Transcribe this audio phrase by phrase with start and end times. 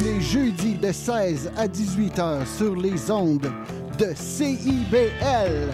[0.00, 3.52] les jeudis de 16 à 18 heures sur les ondes
[3.98, 5.70] de CIBL.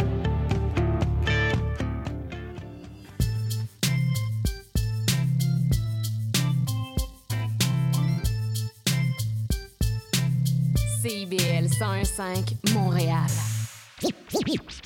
[11.01, 13.58] CIBL 101.5 Montréal.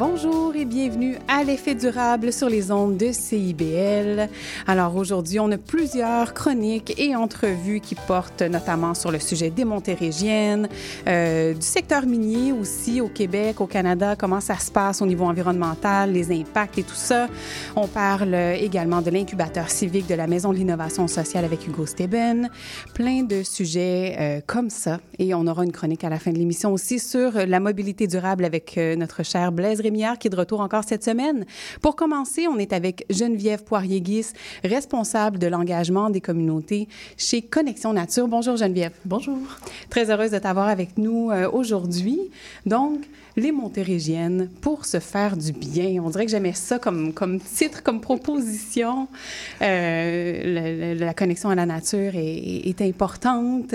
[0.00, 4.30] Bonjour et bienvenue à l'effet durable sur les ondes de CIBL.
[4.66, 9.66] Alors aujourd'hui, on a plusieurs chroniques et entrevues qui portent notamment sur le sujet des
[9.66, 10.70] montérégiennes,
[11.06, 15.26] euh, du secteur minier aussi au Québec, au Canada, comment ça se passe au niveau
[15.26, 17.28] environnemental, les impacts et tout ça.
[17.76, 22.48] On parle également de l'incubateur civique de la Maison de l'innovation sociale avec Hugo Steben.
[22.94, 24.98] Plein de sujets euh, comme ça.
[25.18, 28.46] Et on aura une chronique à la fin de l'émission aussi sur la mobilité durable
[28.46, 31.44] avec euh, notre cher Blaise Qui est de retour encore cette semaine.
[31.82, 34.26] Pour commencer, on est avec Geneviève Poirier-Guis,
[34.62, 38.28] responsable de l'engagement des communautés chez Connexion Nature.
[38.28, 38.92] Bonjour Geneviève.
[39.04, 39.36] Bonjour.
[39.88, 42.20] Très heureuse de t'avoir avec nous euh, aujourd'hui.
[42.66, 43.00] Donc,
[43.40, 46.02] les Montérégiennes pour se faire du bien.
[46.02, 49.08] On dirait que j'aimais ça comme, comme titre, comme proposition.
[49.62, 53.74] Euh, la, connexion à la nature est, importante.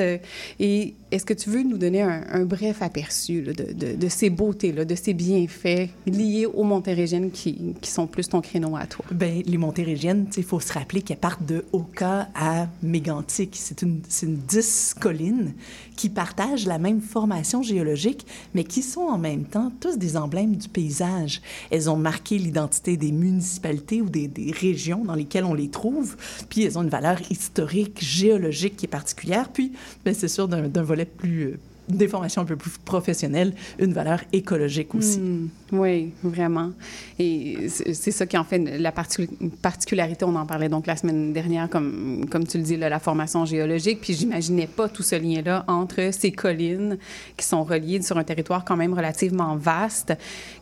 [0.60, 4.86] Et est-ce que tu veux nous donner un, bref aperçu de, de, de, ces beautés-là,
[4.86, 9.06] de ces bienfaits liés aux Montérégiennes qui, qui sont plus ton créneau à toi?
[9.12, 13.56] Bien, les Montérégiennes, il faut se rappeler qu'elles partent de Oka à Mégantic.
[13.56, 15.54] C'est une, une 10 collines
[15.96, 20.56] qui partagent la même formation géologique, mais qui sont en même temps tous des emblèmes
[20.56, 21.42] du paysage.
[21.72, 26.16] Elles ont marqué l'identité des municipalités ou des, des, régions dans lesquelles on les trouve,
[26.50, 30.84] puis elles ont une valeur historique, géologique qui est particulière, puis ben, c'est sûr d'un
[30.84, 35.20] volet plus des formations un peu plus professionnelles, une valeur écologique aussi.
[35.20, 36.72] Mmh, oui, vraiment.
[37.20, 41.70] Et c'est ça qui en fait la particularité, on en parlait donc la semaine dernière,
[41.70, 45.66] comme, comme tu le dis, là, la formation géologique, puis j'imaginais pas tout ce lien-là
[45.68, 46.98] entre ces collines
[47.38, 50.14] qui sont reliées sur un territoire quand même relativement vaste.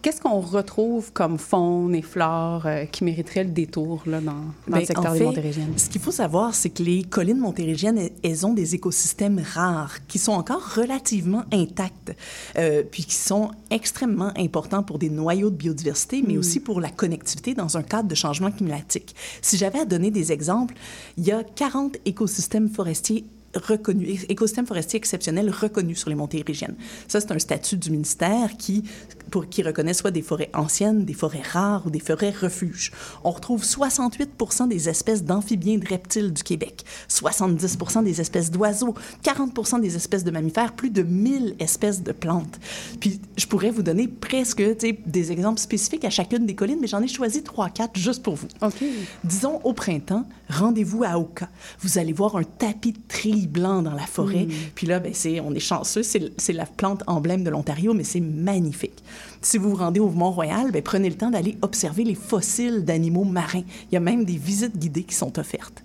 [0.02, 4.44] Qu'est-ce qu'on retrouve comme faune et flore euh, qui mériterait le détour là, dans, dans
[4.68, 5.74] Bien, le secteur en des fait, Montérégiennes?
[5.78, 10.20] Ce qu'il faut savoir, c'est que les collines montérégiennes, elles ont des écosystèmes rares qui
[10.20, 11.13] sont encore relativement
[11.52, 12.16] intacts,
[12.58, 16.40] euh, puis qui sont extrêmement importants pour des noyaux de biodiversité, mais Mm.
[16.40, 19.16] aussi pour la connectivité dans un cadre de changement climatique.
[19.42, 20.76] Si j'avais à donner des exemples,
[21.18, 23.26] il y a 40 écosystèmes forestiers
[23.56, 26.76] reconnus, écosystèmes forestiers exceptionnels reconnus sur les Montérégiennes.
[27.08, 28.84] Ça, c'est un statut du ministère qui,
[29.32, 32.92] pour, qui reconnaît soit des forêts anciennes, des forêts rares ou des forêts refuges.
[33.24, 34.32] On retrouve 68
[34.70, 38.94] des espèces d'amphibiens et de reptiles du Québec, 70 des espèces d'oiseaux,
[39.24, 42.60] 40 des espèces de mammifères, plus de 1000 espèces de plantes.
[43.00, 47.02] Puis, je pourrais vous donner presque des exemples spécifiques à chacune des collines, mais j'en
[47.02, 48.48] ai choisi 3-4 juste pour vous.
[48.62, 48.84] OK.
[49.24, 51.50] Disons, au printemps, rendez-vous à Oka.
[51.80, 53.00] Vous allez voir un tapis de
[53.44, 54.46] trilles blanc dans la forêt.
[54.46, 54.52] Mm.
[54.76, 58.04] Puis là, ben, c'est, on est chanceux, c'est, c'est la plante emblème de l'Ontario, mais
[58.04, 59.04] c'est magnifique.
[59.42, 63.26] Si vous vous rendez au Mont-Royal, ben, prenez le temps d'aller observer les fossiles d'animaux
[63.26, 63.64] marins.
[63.92, 65.84] Il y a même des visites guidées qui sont offertes.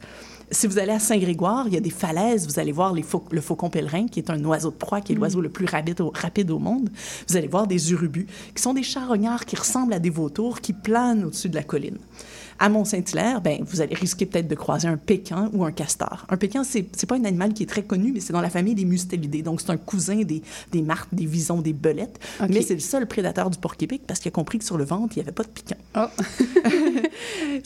[0.51, 3.41] Si vous allez à Saint-Grégoire, il y a des falaises, vous allez voir les le
[3.43, 6.11] faucon pèlerin, qui est un oiseau de proie, qui est l'oiseau le plus rapide au,
[6.15, 6.89] rapide au monde.
[7.29, 10.73] Vous allez voir des urubus, qui sont des charognards qui ressemblent à des vautours qui
[10.73, 11.99] planent au-dessus de la colline.
[12.61, 16.27] À Mont-Saint-Hilaire, ben, vous allez risquer peut-être de croiser un pécan ou un castor.
[16.29, 18.51] Un pécan, c'est n'est pas un animal qui est très connu, mais c'est dans la
[18.51, 19.43] famille des mustélidés.
[19.43, 20.43] Donc, c'est un cousin des,
[20.73, 22.19] des martres, des visons, des belettes.
[22.49, 25.15] Mais c'est le seul prédateur du porc-épic parce qu'il a compris que sur le ventre,
[25.17, 25.77] il n'y avait pas de piquant.
[25.97, 26.07] Oh.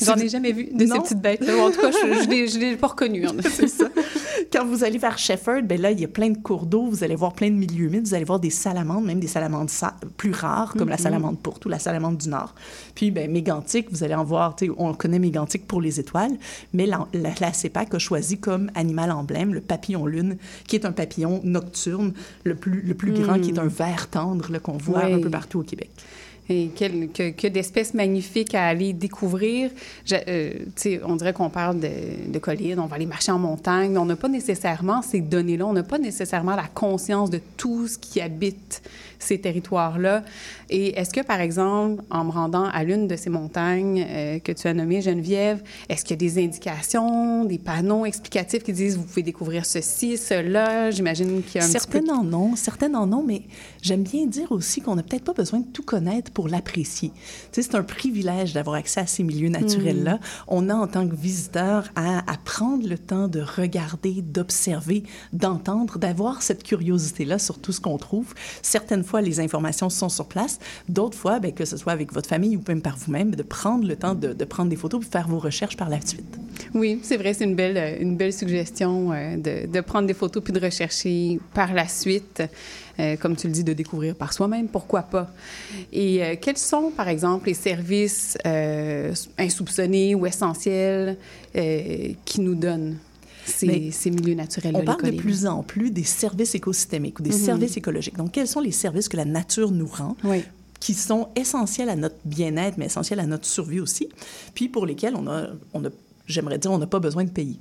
[0.00, 0.96] J'en ai jamais vu de Non.
[0.96, 1.56] ces petites bêtes-là?
[1.64, 3.26] En tout cas, je ne l'ai pas reconnu.
[3.26, 3.32] hein.
[3.50, 3.86] c'est ça.
[4.52, 7.04] Quand vous allez vers Shefford, ben là, il y a plein de cours d'eau, vous
[7.04, 9.96] allez voir plein de milieux humides, vous allez voir des salamandres, même des salamandres sa-
[10.16, 12.54] plus rares, comme la salamandre pourte ou la salamandre du Nord.
[12.94, 16.32] Puis, ben, mégantic, vous allez en voir, tu sais, on connaît mégantic pour les étoiles,
[16.72, 20.36] mais la, la, la CEPAC a choisi comme animal emblème le papillon lune,
[20.66, 22.12] qui est un papillon nocturne,
[22.44, 25.12] le plus, le plus grand, qui est un vert tendre qu'on voit Oui.
[25.14, 25.90] un peu partout au Québec.
[26.48, 29.70] Et quel- que, que d'espèces magnifiques à aller découvrir.
[30.04, 31.88] Je- euh, on dirait qu'on parle de,
[32.32, 35.64] de collines, on va aller marcher en montagne, mais on n'a pas nécessairement ces données-là,
[35.66, 38.82] on n'a pas nécessairement la conscience de tout ce qui habite
[39.22, 40.24] ces territoires-là.
[40.70, 44.52] Et est-ce que, par exemple, en me rendant à l'une de ces montagnes euh, que
[44.52, 48.96] tu as nommées, Geneviève, est-ce qu'il y a des indications, des panneaux explicatifs qui disent
[48.96, 50.90] vous pouvez découvrir ceci, cela?
[50.90, 51.92] J'imagine qu'il y a un petit peu...
[51.92, 53.42] Certaines en ont, certaines en ont, mais
[53.82, 57.10] j'aime bien dire aussi qu'on n'a peut-être pas besoin de tout connaître pour l'apprécier.
[57.10, 60.18] Tu sais, c'est un privilège d'avoir accès à ces milieux naturels-là.
[60.48, 65.02] On a, en tant que visiteur, à, à prendre le temps de regarder, d'observer,
[65.32, 68.32] d'entendre, d'avoir cette curiosité-là sur tout ce qu'on trouve.
[68.62, 70.58] Certaines fois, les informations sont sur place.
[70.88, 73.86] D'autres fois, ben, que ce soit avec votre famille ou même par vous-même, de prendre
[73.86, 76.38] le temps de, de prendre des photos puis faire vos recherches par la suite.
[76.74, 80.14] Oui, c'est vrai, c'est une belle, euh, une belle suggestion euh, de, de prendre des
[80.14, 82.42] photos puis de rechercher par la suite.
[82.98, 85.30] Euh, comme tu le dis, de découvrir par soi-même, pourquoi pas.
[85.92, 88.36] Et quels sont, par exemple, les services
[89.38, 91.16] insoupçonnés ou essentiels
[91.54, 92.98] qui nous donnent?
[93.44, 97.32] Ces, ces milieux naturels On parle de plus en plus des services écosystémiques ou des
[97.32, 98.16] services écologiques.
[98.16, 100.16] Donc, quels sont les services que la nature nous rend?
[100.24, 100.44] Oui.
[100.80, 104.08] qui sont essentiels à notre bien-être, mais essentiels à notre survie aussi,
[104.52, 105.90] puis pour lesquels on a, on a
[106.32, 107.56] j'aimerais dire, on n'a pas besoin de payer.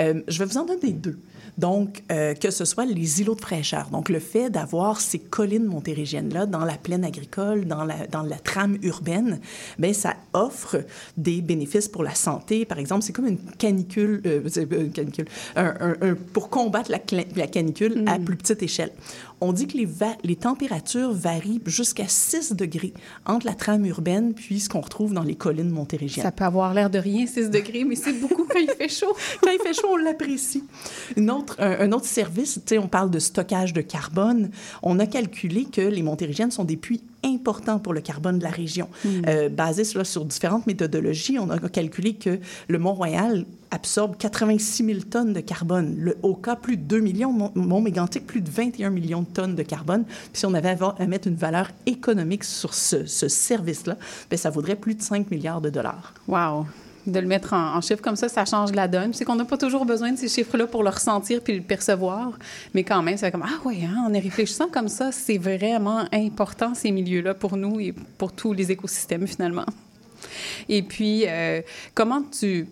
[0.00, 1.18] Euh, je vais vous en donner deux.
[1.58, 5.66] Donc, euh, que ce soit les îlots de fraîcheur, donc le fait d'avoir ces collines
[5.66, 9.38] montérégiennes-là dans la plaine agricole, dans la, dans la trame urbaine,
[9.78, 10.82] bien, ça offre
[11.18, 12.64] des bénéfices pour la santé.
[12.64, 17.00] Par exemple, c'est comme une canicule, euh, une canicule un- un- un- pour combattre la,
[17.36, 18.92] la canicule à plus petite échelle.
[19.42, 22.92] On dit que les, va- les températures varient jusqu'à 6 degrés
[23.26, 26.22] entre la trame urbaine puis ce qu'on retrouve dans les collines montérégiennes.
[26.24, 29.14] Ça peut avoir l'air de rien, 6 degrés, mais c'est beaucoup quand il fait chaud.
[29.42, 30.64] Quand il fait chaud, on l'apprécie.
[31.28, 34.50] Autre, un, un autre service, tu sais, on parle de stockage de carbone.
[34.82, 38.50] On a calculé que les montérégiennes sont des puits importants pour le carbone de la
[38.50, 38.88] région.
[39.26, 45.00] Euh, basé sur, sur différentes méthodologies, on a calculé que le Mont-Royal absorbe 86 000
[45.10, 45.96] tonnes de carbone.
[45.98, 47.32] Le Oka, plus de 2 millions.
[47.32, 50.04] Mont- Mont-Mégantic, plus de 21 millions de tonnes de carbone.
[50.04, 53.96] Puis si on avait à, mettre une valeur économique sur ce, ce service-là,
[54.30, 56.14] bien, ça vaudrait plus de 5 milliards de dollars.
[56.28, 56.66] Wow!
[57.06, 59.12] De le mettre en, en chiffres comme ça, ça change la donne.
[59.12, 62.38] C'est qu'on n'a pas toujours besoin de ces chiffres-là pour le ressentir puis le percevoir,
[62.74, 66.04] mais quand même, c'est comme ah ouais, hein, en y réfléchissant comme ça, c'est vraiment
[66.12, 69.66] important ces milieux-là pour nous et pour tous les écosystèmes finalement.
[70.68, 71.60] Et puis, euh,
[71.94, 72.68] comment tu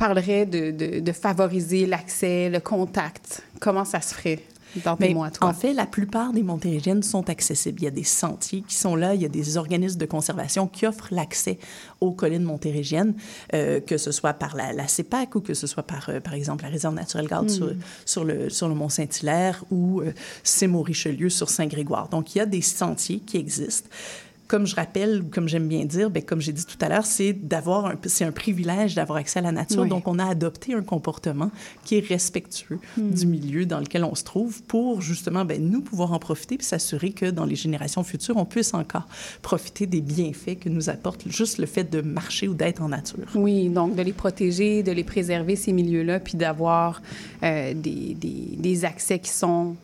[0.00, 4.40] parlerais de, de- de favoriser l'accès, le contact Comment ça se ferait
[4.84, 5.48] dans tes mots à toi?
[5.48, 7.80] en fait, la plupart des montérégiennes sont accessibles.
[7.82, 10.66] Il y a des sentiers qui sont là, il y a des organismes de conservation
[10.68, 11.58] qui offrent l'accès
[12.00, 13.14] aux collines montérégiennes,
[13.52, 16.34] euh, que ce soit par la, la CEPAC ou que ce soit par, euh, par
[16.34, 17.70] exemple, la réserve naturelle garde sur,
[18.06, 20.12] sur, le, sur le Mont-Saint-Hilaire ou euh,
[20.44, 22.08] Sémaux-Richelieu sur Saint-Grégoire.
[22.08, 23.88] Donc, il y a des sentiers qui existent
[24.50, 27.32] comme je rappelle, comme j'aime bien dire, ben, comme j'ai dit tout à l'heure, c'est
[27.32, 29.82] d'avoir un, c'est un privilège d'avoir accès à la nature.
[29.82, 29.88] Oui.
[29.88, 31.52] Donc, on a adopté un comportement
[31.84, 36.12] qui est respectueux du milieu dans lequel on se trouve pour justement, ben, nous pouvoir
[36.12, 39.06] en profiter puis s'assurer que dans les générations futures, on puisse encore
[39.40, 43.28] profiter des bienfaits que nous apporte juste le fait de marcher ou d'être en nature.
[43.36, 47.00] Oui, donc de les protéger, de les préserver, ces milieux-là, puis d'avoir
[47.44, 49.76] euh, des, des, des accès qui sont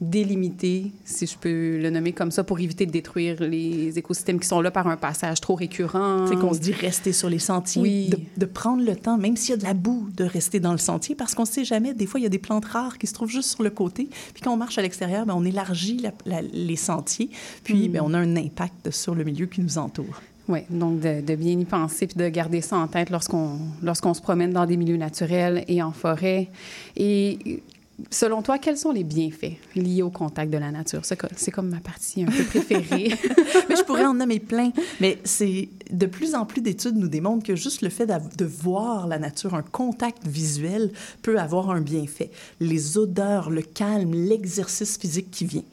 [0.00, 4.46] délimités, si je peux le nommer comme ça, pour éviter de détruire les écosystèmes qui
[4.46, 6.26] sont là par un passage trop récurrent.
[6.28, 8.08] C'est qu'on se dit rester sur les sentiers, Oui.
[8.10, 10.72] de, de prendre le temps, même s'il y a de la boue, de rester dans
[10.72, 12.98] le sentier, parce qu'on ne sait jamais, des fois, il y a des plantes rares
[12.98, 14.08] qui se trouvent juste sur le côté.
[14.34, 17.30] Puis quand on marche à l'extérieur, ben, on élargit la- la- les sentiers,
[17.64, 20.22] puis ben, on a un impact sur le milieu qui nous entoure.
[20.48, 24.14] Oui, donc de, de bien y penser puis de garder ça en tête lorsqu'on lorsqu'on
[24.14, 26.48] se promène dans des milieux naturels et en forêt.
[26.96, 27.62] Et
[28.10, 31.04] selon toi, quels sont les bienfaits liés au contact de la nature?
[31.04, 33.08] C'est co- c'est comme ma partie un peu préférée.
[33.68, 34.72] mais je pourrais en nommer plein.
[35.00, 39.06] Mais c'est de plus en plus d'études nous démontrent que juste le fait de voir
[39.06, 42.30] la nature, un contact visuel peut avoir un bienfait.
[42.60, 45.64] Les odeurs, le calme, l'exercice physique qui vient.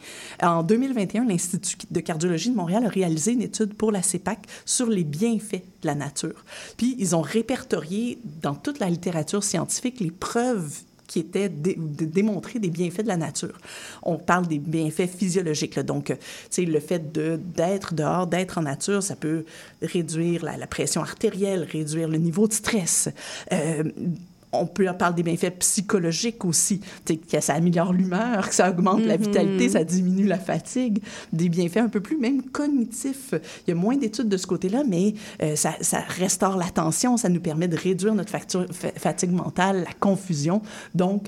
[0.42, 4.88] En 2021, l'Institut de cardiologie de Montréal a réalisé une étude pour la CEPAC sur
[4.88, 6.46] les bienfaits de la nature.
[6.78, 10.82] Puis ils ont répertorié dans toute la littérature scientifique les preuves
[11.14, 13.56] qui étaient dé- de démontrer des bienfaits de la nature.
[14.02, 15.76] On parle des bienfaits physiologiques.
[15.76, 15.84] là.
[15.84, 16.16] Donc, euh,
[16.58, 19.46] le fait d'être dehors, d'être en nature, ça peut
[19.84, 23.10] réduire la, la pression artérielle, réduire le niveau de stress.
[23.52, 23.84] Euh,
[24.54, 29.18] on peut parler des bienfaits psychologiques aussi, que ça améliore l'humeur, que ça augmente la
[29.18, 33.34] vitalité, ça diminue la fatigue, des bienfaits un peu plus même cognitifs.
[33.68, 37.30] Il y a moins d'études de ce côté-là, mais euh, ça, ça restaure l'attention, ça
[37.30, 40.62] nous permet de réduire notre facture- fa- fatigue mentale, la confusion.
[40.96, 41.28] Donc,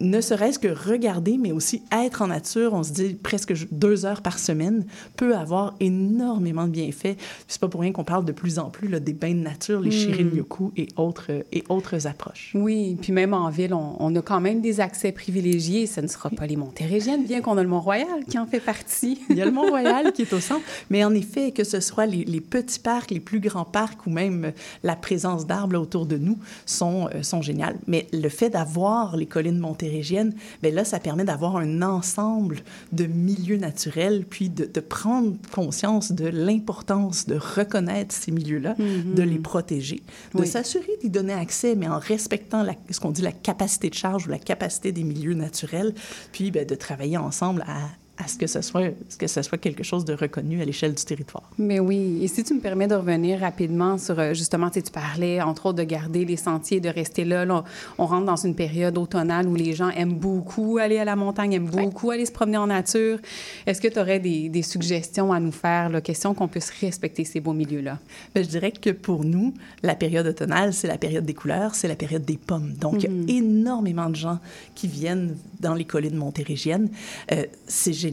[0.00, 4.22] ne serait-ce que regarder, mais aussi être en nature, on se dit presque deux heures
[4.22, 4.84] par semaine,
[5.16, 7.16] peut avoir énormément de bienfaits.
[7.48, 9.80] C'est pas pour rien qu'on parle de plus en plus là, des bains de nature,
[9.80, 12.50] les Shirin-yoku et autres, et autres approches.
[12.52, 12.62] proche.
[12.62, 15.86] Oui, puis même en ville, on, on, a quand même des accès privilégiés.
[15.86, 19.20] Ce ne sera pas les Montérégiennes, bien qu'on a le Mont-Royal qui en fait partie.
[19.30, 20.64] Il y a le Mont-Royal qui est au centre.
[20.90, 24.10] Mais en effet, que ce soit les, les, petits parcs, les plus grands parcs ou
[24.10, 24.52] même
[24.82, 27.76] la présence d'arbres autour de nous sont, euh, sont géniales.
[27.86, 32.56] Mais le fait d'avoir les collines montérégiennes, bien là, ça permet d'avoir un ensemble
[32.92, 38.82] de milieux naturels, puis de, de prendre conscience de l'importance de reconnaître ces milieux-là, mm
[38.82, 39.14] -hmm.
[39.18, 40.00] de les protéger,
[40.34, 40.46] de oui.
[40.46, 44.26] s'assurer d'y donner accès, mais en respectant la, ce qu'on dit la capacité de charge
[44.26, 45.92] ou la capacité des milieux naturels,
[46.32, 47.80] puis bien, de travailler ensemble à,
[48.22, 51.04] à ce que ce soit, que ce soit quelque chose de reconnu à l'échelle du
[51.04, 51.50] territoire.
[51.58, 54.82] Mais oui, et si tu me permets de revenir rapidement sur, euh, justement, tu, sais,
[54.82, 57.44] tu parlais, entre autres, de garder les sentiers, de rester là.
[57.44, 57.64] là
[57.98, 61.16] on, on, rentre dans une période automnale où les gens aiment beaucoup aller à la
[61.16, 62.14] montagne, aiment beaucoup ouais.
[62.16, 63.18] aller se promener en nature.
[63.66, 67.24] Est-ce que tu aurais des, des, suggestions à nous faire, la question qu'on puisse respecter
[67.24, 67.98] ces beaux milieux-là?
[68.34, 71.88] Bien, je dirais que pour nous, la période automnale, c'est la période des couleurs, c'est
[71.88, 72.72] la période des pommes.
[72.74, 73.24] Donc, mm -hmm.
[73.28, 74.38] il y a énormément de gens
[74.74, 76.88] qui viennent dans les collines montérégiennes.
[77.32, 78.11] Euh, c'est génial,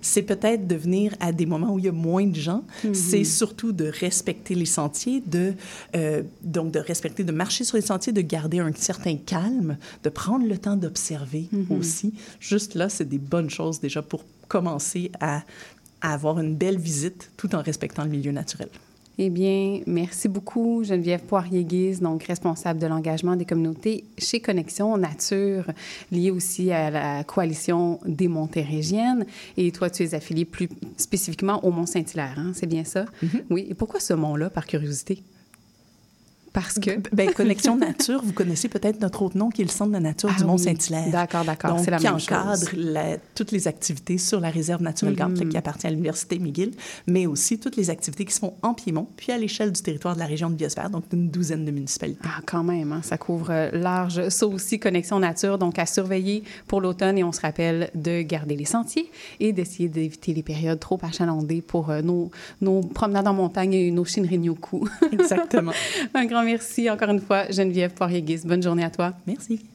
[0.00, 2.62] c'est peut-être de venir à des moments où il y a moins de gens.
[2.84, 2.94] Mm -hmm.
[2.94, 5.54] C'est surtout de respecter les sentiers, de,
[5.96, 10.10] euh, donc de respecter, de marcher sur les sentiers, de garder un certain calme, de
[10.10, 11.78] prendre le temps d'observer mm -hmm.
[11.78, 12.08] aussi.
[12.52, 14.22] Juste là, c'est des bonnes choses déjà pour
[14.54, 15.32] commencer à,
[16.06, 18.70] à avoir une belle visite tout en respectant le milieu naturel.
[19.22, 25.66] Eh bien, merci beaucoup, Geneviève Poirier-Guise, donc responsable de l'engagement des communautés chez Connexion Nature,
[26.10, 29.26] liée aussi à la coalition des Montérégiennes.
[29.58, 32.52] Et toi, tu es affilié plus spécifiquement au Mont-Saint-Hilaire, hein?
[32.54, 33.04] c'est bien ça?
[33.22, 33.42] Mm -hmm.
[33.50, 33.66] Oui.
[33.68, 35.22] Et pourquoi ce mont-là, par curiosité?
[36.52, 36.90] Parce que...
[37.12, 40.30] Ben, Connexion Nature, vous connaissez peut-être notre autre nom qui est le Centre de nature
[40.32, 41.04] ah, du Mont-Saint-Hilaire.
[41.06, 41.12] Oui.
[41.12, 45.14] D'accord, d'accord, c'est la qui même encadre la, toutes les activités sur la réserve naturelle
[45.14, 45.48] mm -hmm.
[45.48, 46.72] qui appartient à l'Université McGill,
[47.06, 50.14] mais aussi toutes les activités qui se font en Piémont, puis à l'échelle du territoire
[50.14, 52.20] de la région de Biosphère, donc d'une douzaine de municipalités.
[52.24, 54.28] Ah, quand même, hein, ça couvre large.
[54.28, 58.56] Ça aussi, Connexion Nature, donc à surveiller pour l'automne, et on se rappelle de garder
[58.56, 62.30] les sentiers et d'essayer d'éviter les périodes trop achalandées pour euh, nos,
[62.60, 64.88] nos promenades en montagne et nos Shinrin-yoku.
[65.12, 65.72] Exactement.
[66.14, 68.46] Un grand merci encore une fois, Geneviève Poirier-Guise.
[68.46, 69.14] Bonne journée à toi.
[69.26, 69.69] Merci.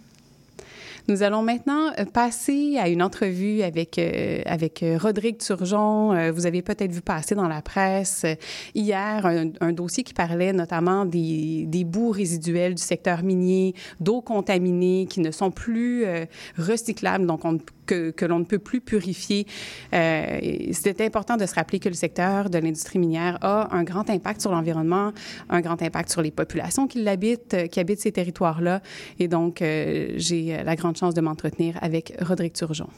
[1.07, 6.13] Nous allons maintenant passer à une entrevue avec, euh, avec Rodrigue Turgeon.
[6.13, 8.33] Euh, vous avez peut-être vu passer dans la presse euh,
[8.73, 14.21] hier un, un, dossier qui parlait notamment des, des bouts résiduels du secteur minier, d'eau
[14.21, 16.25] contaminée qui ne sont plus euh,
[16.57, 19.45] recyclables, donc on, que, que l'on ne peut plus purifier.
[19.91, 24.41] C'était important de se rappeler que le secteur de l'industrie minière a un grand impact
[24.41, 25.11] sur l'environnement,
[25.49, 28.81] un grand impact sur les populations qui l'habitent, qui habitent ces territoires-là.
[29.19, 32.89] Et donc, j'ai la grande chance de m'entretenir avec Rodrigue Turgeon.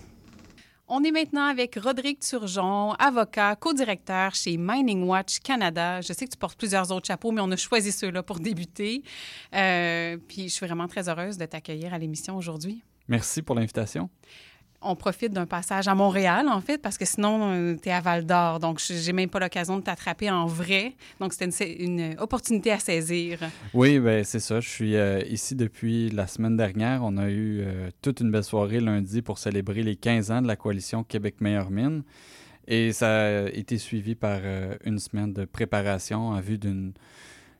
[0.89, 5.99] On est maintenant avec Rodrigue Turgeon, avocat, co-directeur chez Mining Watch Canada.
[5.99, 9.03] Je sais que tu portes plusieurs autres chapeaux, mais on a choisi ceux-là pour débuter.
[9.53, 12.83] Euh, puis je suis vraiment très heureuse de t'accueillir à l'émission aujourd'hui.
[13.09, 14.09] Merci pour l'invitation
[14.87, 18.01] on profite d'un passage à Montréal, en fait, parce que sinon, euh, tu es à
[18.01, 18.59] Val d'Or.
[18.59, 20.95] Donc, j'ai même pas l'occasion de t'attraper en vrai.
[21.19, 23.39] Donc, c'était une, une, opportunité à saisir.
[23.73, 24.59] Oui, ben c'est ça.
[24.59, 27.01] Je suis euh, ici depuis la semaine dernière.
[27.03, 30.47] On a eu euh, toute une belle soirée lundi pour célébrer les 15 ans de
[30.47, 32.03] la coalition Québec Meilleure Mine.
[32.67, 36.93] Et ça a été suivi par euh, une semaine de préparation en vue d'une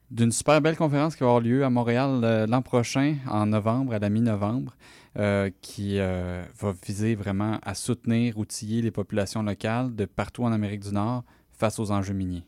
[0.10, 3.94] d'une super belle conférence qui va avoir lieu à Montréal euh, l'an prochain, en novembre,
[3.94, 4.74] à la mi-novembre.
[5.18, 10.52] Euh, qui euh, va viser vraiment à soutenir, outiller les populations locales de partout en
[10.52, 12.44] Amérique du Nord face aux enjeux miniers.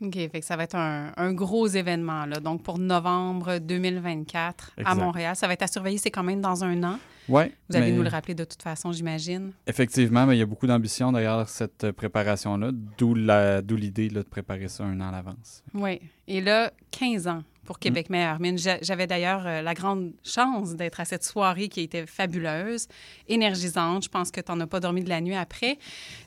[0.00, 2.38] OK, fait que ça va être un, un gros événement, là.
[2.38, 4.88] Donc, pour novembre 2024 exact.
[4.88, 5.34] à Montréal.
[5.34, 6.98] Ça va être à surveiller, c'est quand même dans un an.
[7.28, 7.42] Oui.
[7.68, 7.96] Vous allez mais...
[7.96, 9.50] nous le rappeler de toute façon, j'imagine.
[9.66, 14.84] Effectivement, mais il y a beaucoup d'ambition derrière cette préparation-là, d'où l'idée de préparer ça
[14.84, 15.64] un an à l'avance.
[15.74, 16.00] Oui.
[16.28, 18.12] Et là, 15 ans pour Québec mmh.
[18.12, 18.58] Meilleure Mine.
[18.58, 22.88] J'avais d'ailleurs euh, la grande chance d'être à cette soirée qui été fabuleuse,
[23.28, 24.04] énergisante.
[24.04, 25.78] Je pense que tu n'en as pas dormi de la nuit après,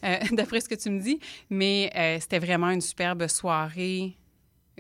[0.04, 1.20] euh, d'après ce que tu me dis.
[1.50, 4.18] Mais euh, c'était vraiment une superbe soirée,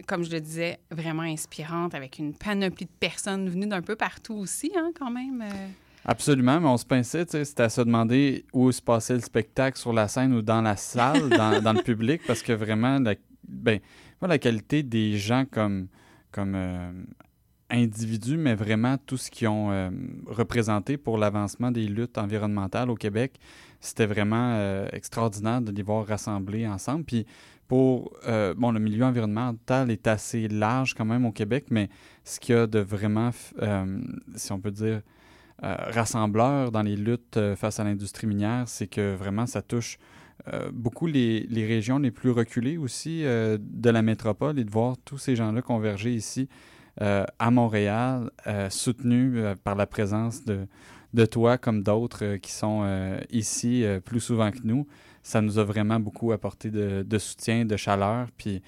[0.08, 4.36] comme je le disais, vraiment inspirante, avec une panoplie de personnes venues d'un peu partout
[4.36, 5.44] aussi, hein, quand même.
[6.06, 9.92] Absolument, mais on se pinçait, c'était à se demander où se passait le spectacle, sur
[9.92, 13.16] la scène ou dans la salle, dans, dans, le public, parce que vraiment, la,
[13.48, 13.80] ben,
[14.22, 15.88] la qualité des gens comme
[16.36, 16.92] comme euh,
[17.70, 19.90] individus, mais vraiment tout ce qu'ils ont euh,
[20.28, 23.40] représenté pour l'avancement des luttes environnementales au Québec.
[23.80, 27.06] C'était vraiment euh, extraordinaire de les voir rassemblés ensemble.
[27.06, 27.26] Puis
[27.70, 28.14] pour,
[28.58, 31.90] bon, le milieu environnemental est assez large quand même au Québec, mais
[32.24, 33.32] ce qu'il y a de vraiment,
[34.36, 35.02] si on peut dire,
[35.64, 39.98] rassembleur dans les luttes face à l'industrie minière, c'est que vraiment ça touche
[40.54, 44.96] euh, beaucoup les, régions les plus reculées aussi euh, de la métropole et de voir
[45.04, 46.48] tous ces gens-là converger ici
[47.02, 48.30] euh, à Montréal,
[48.70, 50.68] soutenu euh, par la présence de,
[51.14, 52.86] de toi comme d'autres qui sont
[53.32, 54.86] ici plus souvent que nous.
[55.24, 58.28] Ça nous a vraiment beaucoup apporté de, soutien, de chaleur.
[58.38, 58.62] Puis,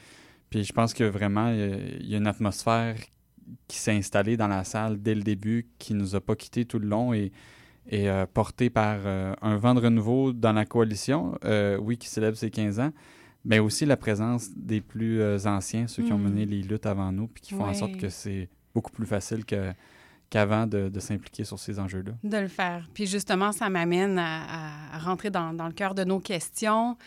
[0.49, 2.95] puis je pense que vraiment, il y a- une atmosphère
[3.67, 6.79] qui s'est installée dans la salle dès le début, qui nous a pas quittés tout
[6.79, 7.13] le long
[7.89, 12.07] et euh, portée par euh, un vent de renouveau dans la coalition, euh, oui, qui
[12.09, 12.91] célèbre ses 15 ans,
[13.45, 16.23] mais aussi la présence des plus anciens, ceux qui ont Mm.
[16.23, 19.45] mené les luttes avant nous, puis qui font en sorte que c'est beaucoup plus facile
[19.45, 19.71] que-
[20.29, 22.11] qu'avant de, de s'impliquer sur ces enjeux-là.
[22.23, 22.89] De le faire.
[22.93, 24.41] Puis justement, ça m'amène à,
[24.93, 26.97] à rentrer dans, dans le cœur de nos questions.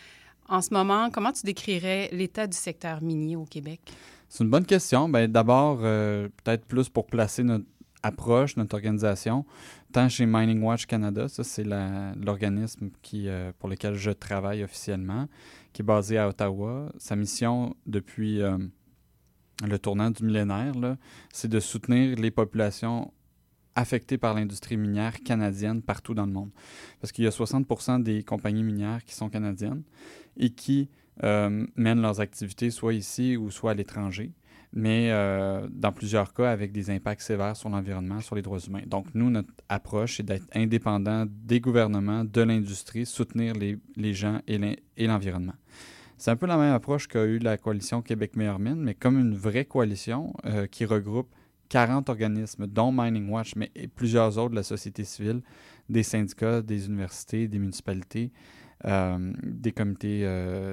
[0.49, 3.79] En ce moment, comment tu décrirais l'état du secteur minier au Québec?
[4.27, 5.07] C'est une bonne question.
[5.07, 7.65] Ben, D'abord, peut-être plus pour placer notre
[8.03, 9.45] approche, notre organisation,
[9.91, 15.27] tant chez Mining Watch Canada, ça c'est l'organisme euh, pour lequel je travaille officiellement,
[15.73, 16.91] qui est basé à Ottawa.
[16.97, 18.57] Sa mission depuis euh,
[19.65, 20.73] le tournant du millénaire,
[21.31, 23.13] c'est de soutenir les populations
[23.75, 26.51] affectées par l'industrie minière canadienne partout dans le monde.
[26.99, 29.83] Parce qu'il y a 60% des compagnies minières qui sont canadiennes
[30.37, 30.89] et qui
[31.23, 34.31] euh, mènent leurs activités soit ici ou soit à l'étranger,
[34.73, 38.83] mais euh, dans plusieurs cas avec des impacts sévères sur l'environnement, sur les droits humains.
[38.87, 44.39] Donc, nous, notre approche, c'est d'être indépendant des gouvernements, de l'industrie, soutenir les, les gens
[44.47, 45.55] et l'en- et l'environnement.
[46.17, 49.17] C'est un peu la même approche qu'a eu la coalition Québec Meilleure Mine, mais comme
[49.19, 51.27] une vraie coalition euh, qui regroupe
[51.69, 55.41] 40 organismes, dont Mining Watch, mais et plusieurs autres de la société civile,
[55.89, 58.31] des syndicats, des universités, des municipalités,
[58.85, 60.25] euh, des comités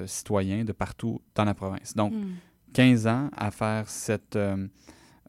[0.07, 1.95] citoyens de partout dans la province.
[1.95, 2.13] Donc,
[2.73, 4.67] 15 ans à faire cette, euh,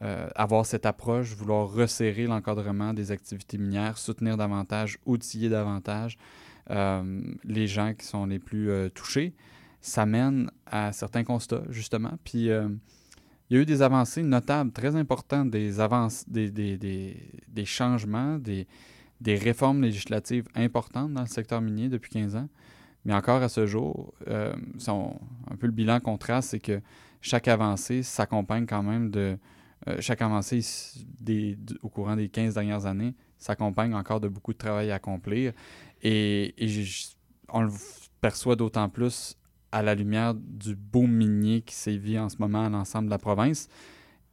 [0.01, 6.17] euh, avoir cette approche, vouloir resserrer l'encadrement des activités minières, soutenir davantage, outiller davantage
[6.69, 9.33] euh, les gens qui sont les plus touchés,
[9.81, 12.13] ça mène à certains constats, justement.
[12.23, 17.65] Puis, il y a eu des avancées notables, très importantes, des, avances, des, des, des,
[17.65, 18.67] changements, des,
[19.19, 22.47] des réformes législatives importantes dans le secteur minier depuis 15 ans.
[23.05, 24.53] Mais encore à ce jour, euh,
[24.87, 26.81] un peu le bilan qu'on trace, c'est que
[27.21, 29.37] chaque avancée s'accompagne quand même de...
[29.87, 30.61] euh, chaque avancée
[31.19, 35.53] des, au courant des 15 dernières années s'accompagne encore de beaucoup de travail à accomplir.
[36.03, 36.53] Et,
[37.53, 37.71] on le
[38.21, 39.35] perçoit d'autant plus
[39.71, 43.17] à la lumière du beau minier qui sévit en ce moment à l'ensemble de la
[43.17, 43.67] province.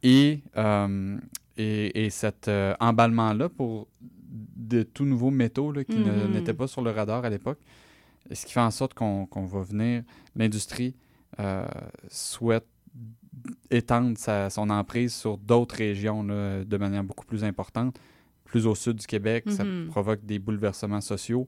[0.03, 1.17] Et, euh,
[1.57, 3.87] et, et cet euh, emballement-là pour
[4.29, 6.31] de tout nouveaux métaux là, qui Mhm.
[6.31, 7.59] n'étaient pas sur le radar à l'époque,
[8.31, 10.03] ce qui fait en sorte qu'on va venir,
[10.35, 10.95] l'industrie
[11.39, 11.65] euh,
[12.09, 12.67] souhaite
[13.69, 17.99] étendre sa- son emprise sur d'autres régions là, de manière beaucoup plus importante.
[18.45, 19.87] Plus au sud du Québec, ça Mhm.
[19.89, 21.47] provoque des bouleversements sociaux.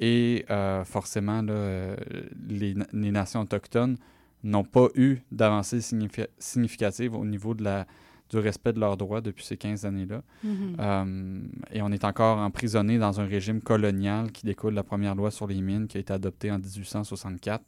[0.00, 1.96] Et euh, forcément, là,
[2.48, 3.96] les, les nations autochtones
[4.44, 7.86] n'ont pas eu d'avancée signifi- significative au niveau de la,
[8.30, 10.22] du respect de leurs droits depuis ces 15 années-là.
[10.44, 10.76] Mhm.
[10.78, 11.40] Euh,
[11.72, 15.30] et on est encore emprisonné dans un régime colonial qui découle de la première loi
[15.30, 17.64] sur les mines qui a été adoptée en 1864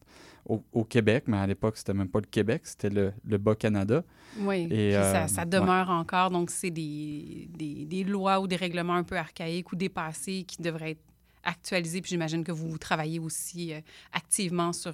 [0.47, 4.03] au, au Québec, mais à l'époque, c'était même pas le Québec, c'était le, le Bas-Canada.
[4.39, 5.47] Oui, Et, puis ça, euh, ça ouais.
[5.47, 6.31] demeure encore.
[6.31, 10.61] Donc, c'est des, des, des lois ou des règlements un peu archaïques ou dépassés qui
[10.63, 11.05] devraient être
[11.45, 12.01] actualisés.
[12.01, 13.81] Puis j'imagine que vous travaillez aussi euh,
[14.13, 14.93] activement sur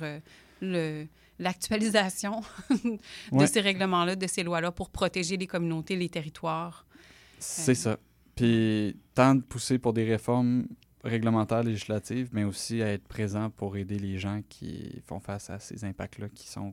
[0.60, 1.06] le
[1.38, 2.98] l'actualisation de
[3.32, 3.46] Ouais.
[3.46, 6.86] ces règlements-là, de ces lois-là pour protéger les communautés, les territoires.
[7.38, 7.98] C'est ça.
[8.34, 10.66] Puis, tant de pousser pour des réformes
[11.04, 15.58] réglementaires, législatives, mais aussi à être présent pour aider les gens qui font face à
[15.58, 16.72] ces impacts-là qui sont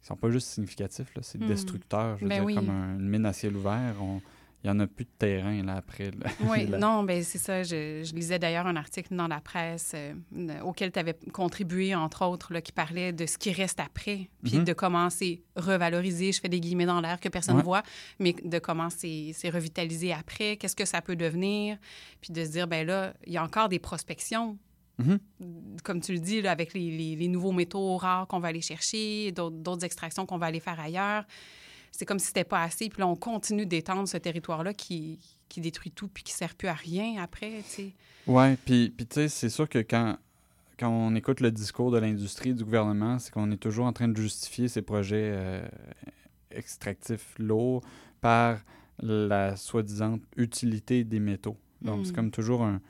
[0.00, 1.46] qui sont pas juste significatifs, c'est Hmm.
[1.46, 2.18] destructeurs.
[2.18, 2.54] Je veux Ben dire, oui.
[2.56, 4.20] comme un- une mine à ciel ouvert, on-
[4.64, 6.10] il y en a plus de terrain là, après.
[6.12, 6.30] là.
[6.48, 7.62] Oui, non, ben c'est ça.
[7.64, 10.14] Je, je lisais d'ailleurs un article dans la presse euh,
[10.62, 14.58] auquel tu avais contribué, entre autres, là, qui parlait de ce qui reste après, puis
[14.58, 14.64] Mhm.
[14.64, 16.32] de comment c'est revalorisé.
[16.32, 17.64] Je fais des guillemets dans l'air que personne ne Ouais.
[17.64, 17.82] voit,
[18.20, 21.76] mais de comment c'est revitalisé après, qu'est-ce que ça peut devenir,
[22.20, 24.58] puis de se dire, ben là, il y a encore des prospections.
[24.98, 25.18] Mhm.
[25.82, 28.60] Comme tu le dis, là, avec les, les- les nouveaux métaux rares qu'on va aller
[28.60, 31.24] chercher, d'autres extractions qu'on va aller faire ailleurs.
[31.92, 32.88] C'est comme si c'était pas assez.
[32.88, 36.66] Puis là, on continue d'étendre ce territoire-là qui, qui détruit tout puis qui sert plus
[36.68, 37.92] à rien après, tu sais.
[38.26, 40.16] Ouais, puis, puis tu sais, c'est sûr que quand,
[40.78, 44.08] quand on écoute le discours de l'industrie, du gouvernement, c'est qu'on est toujours en train
[44.08, 45.68] de justifier ces projets euh,
[46.50, 47.82] extractifs lourds
[48.20, 48.58] par
[49.00, 51.56] la soi-disant utilité des métaux.
[51.82, 52.14] Donc, c'est Mm.
[52.14, 52.80] comme toujours un,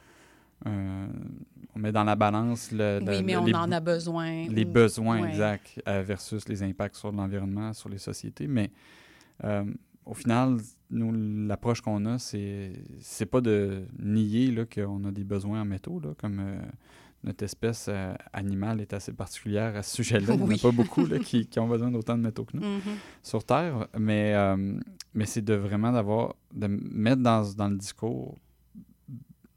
[0.65, 1.09] un-
[1.75, 4.47] On met dans la balance le, le- oui, mais le- on les, en a besoin.
[4.49, 5.29] les ou- besoins ouais.
[5.31, 8.47] exacts euh, versus les impacts sur l'environnement, sur les sociétés.
[8.47, 8.71] Mais
[9.45, 9.65] euh,
[10.05, 10.59] au final,
[10.91, 11.13] nous,
[11.49, 15.99] l'approche qu'on a, c'est c'est pas de nier là, qu'on a des besoins en métaux,
[16.01, 16.61] là, comme euh,
[17.25, 20.35] notre espèce euh, animale est assez particulière à ce sujet-là.
[20.35, 22.57] Il n'y en a pas beaucoup là, qui, qui ont besoin d'autant de métaux que
[22.57, 22.81] nous Mhm.
[23.23, 24.79] sur Terre, mais, euh,
[25.15, 28.37] mais c'est de vraiment d'avoir, de mettre dans, dans le discours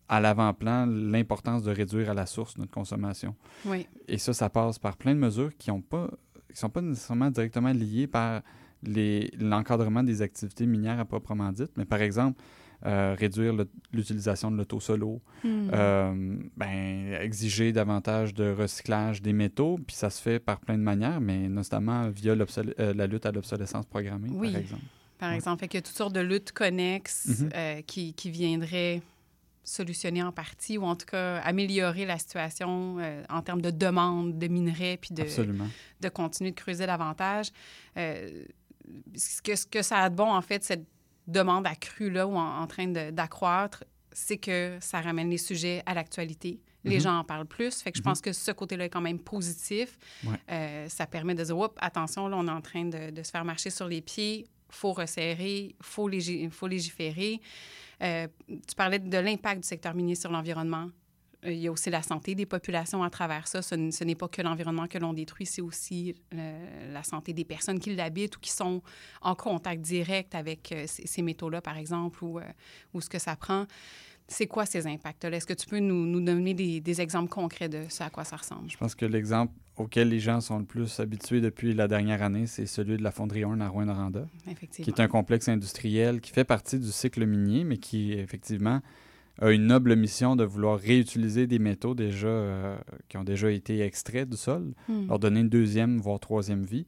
[0.08, 3.36] à l'avant-plan l'importance de réduire à la source notre consommation.
[3.66, 3.88] Oui.
[4.08, 5.80] Et ça, ça passe par plein de mesures qui ne
[6.54, 8.42] sont pas nécessairement directement liées par
[9.40, 12.42] l'encadrement des activités minières à proprement dites, mais par exemple,
[12.86, 13.54] euh, réduire
[13.94, 15.70] l'utilisation de l'auto-solo, Mhm.
[15.74, 20.84] euh, ben, exiger davantage de recyclage des métaux, puis ça se fait par plein de
[20.84, 24.52] manières, mais notamment via euh, la lutte à l'obsolescence programmée, Oui.
[24.52, 24.84] par exemple.
[25.18, 25.36] Par Ouais.
[25.38, 27.50] exemple, fait qu'il y a toutes sortes de luttes connexes Mhm.
[27.56, 29.02] euh, qui, qui viendraient
[29.66, 34.38] solutionner en partie ou en tout cas améliorer la situation euh, en termes de demande
[34.38, 35.68] de minerais puis de, Absolument.
[36.00, 37.48] de continuer de creuser davantage.
[37.98, 38.46] Euh,
[39.16, 40.86] ce, que, ce que ça a de bon, en fait, cette
[41.28, 46.62] demande accrue-là ou en, en train d'accroître, c'est que ça ramène les sujets à l'actualité.
[46.84, 47.02] Les Mhm.
[47.02, 47.82] gens en parlent plus.
[47.82, 48.06] Fait que je Mhm.
[48.06, 49.98] pense que ce côté-là est quand même positif.
[50.24, 50.38] Ouais.
[50.52, 53.32] Euh, ça permet de dire, Oups, attention, là, on est en train de, de se
[53.32, 54.48] faire marcher sur les pieds.
[54.70, 56.10] faut resserrer, il faut,
[56.52, 57.40] faut légiférer.
[58.02, 60.90] Euh, tu parlais de l'impact du secteur minier sur l'environnement.
[61.46, 63.62] Euh, Il y a aussi la santé des populations à travers ça.
[63.62, 67.80] Ce, n'est pas que l'environnement que l'on détruit, c'est aussi euh, la santé des personnes
[67.80, 68.82] qui l'habitent ou qui sont
[69.22, 73.66] en contact direct avec ces, métaux-là, par exemple, ou ce que ça prend.
[74.28, 75.38] C'est quoi ces impacts-là?
[75.38, 78.24] Est-ce que tu peux nous, nous donner des, des exemples concrets de ce à quoi
[78.24, 78.70] ça ressemble?
[78.70, 82.48] Je pense que l'exemple auquel les gens sont le plus habitués depuis la dernière année,
[82.48, 84.26] c'est celui de la fonderie Horn à Rouyn-Noranda,
[84.72, 88.82] qui est un complexe industriel qui fait partie du cycle minier, mais qui, effectivement,
[89.42, 92.78] a une noble mission de vouloir réutiliser des métaux déjà, euh,
[93.10, 95.08] qui ont déjà été extraits du sol, Hmm.
[95.08, 96.88] leur donner une deuxième, voire troisième vie.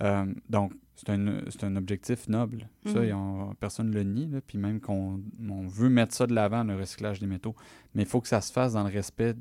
[0.00, 0.72] Euh, donc,
[1.04, 2.68] c'est un, objectif noble.
[2.86, 3.04] Ça, Mhm.
[3.04, 4.26] et on- personne ne le nie.
[4.28, 4.40] là.
[4.46, 7.54] Puis même qu'on on veut mettre ça de l'avant, le recyclage des métaux.
[7.94, 9.34] Mais il faut que ça se fasse dans le respect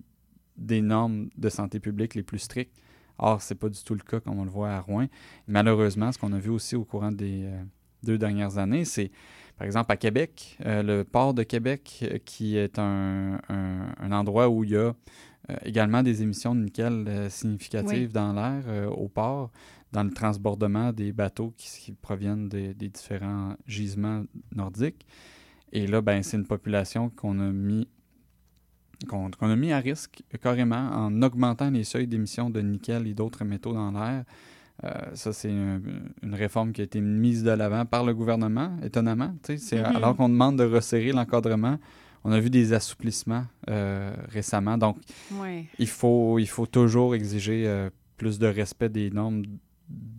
[0.57, 2.75] des normes de santé publique les plus strictes.
[3.17, 5.07] Or, c'est pas du tout le cas comme on le voit à Rouen.
[5.47, 7.63] Malheureusement, ce qu'on a vu aussi au courant des euh,
[8.03, 9.11] deux dernières années, c'est,
[9.57, 14.11] par exemple, à Québec, euh, le port de Québec, euh, qui est un, un- un
[14.11, 14.93] endroit où il y a
[15.63, 18.13] également des émissions de nickel significatives Oui.
[18.13, 19.51] dans l'air au port,
[19.91, 24.23] dans le transbordement des bateaux qui, qui proviennent des, des différents gisements
[24.55, 25.05] nordiques.
[25.73, 27.87] Et là, ben, c'est une population qu'on a mis
[29.09, 33.43] qu'on a mis à risque carrément en augmentant les seuils d'émissions de nickel et d'autres
[33.43, 34.25] métaux dans l'air.
[34.83, 35.81] Euh, ça, c'est un-
[36.21, 39.33] une réforme qui a été mise de l'avant par le gouvernement, étonnamment.
[39.43, 39.85] c'est- Mhm.
[39.95, 41.79] Alors qu'on demande de resserrer l'encadrement,
[42.23, 44.77] on a vu des assouplissements euh, récemment.
[44.77, 44.97] Donc,
[45.33, 45.65] Ouais.
[45.79, 49.41] il faut, il faut toujours exiger euh, plus de respect des normes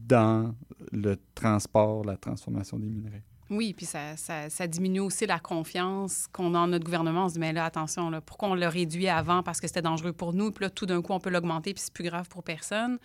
[0.07, 0.55] dans
[0.93, 3.23] le transport, la transformation des minerais.
[3.51, 7.27] Oui, puis ça, ça, diminue aussi la confiance qu'on a en notre gouvernement.
[7.27, 9.43] On se dit, mais là, attention, là, pourquoi on l'a réduit avant?
[9.43, 11.83] Parce que c'était dangereux pour nous, puis là, tout d'un coup, on peut l'augmenter, puis
[11.85, 12.99] c'est plus grave pour personne.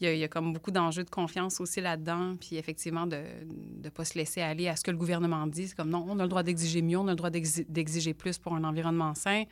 [0.00, 3.06] Il y a, il y a comme beaucoup d'enjeux de confiance aussi là-dedans, puis effectivement,
[3.06, 3.18] de
[3.84, 5.68] ne pas se laisser aller à ce que le gouvernement dit.
[5.68, 8.14] C'est comme, non, on a le droit d'exiger mieux, on a le droit d'exi- d'exiger
[8.14, 9.44] plus pour un environnement sain.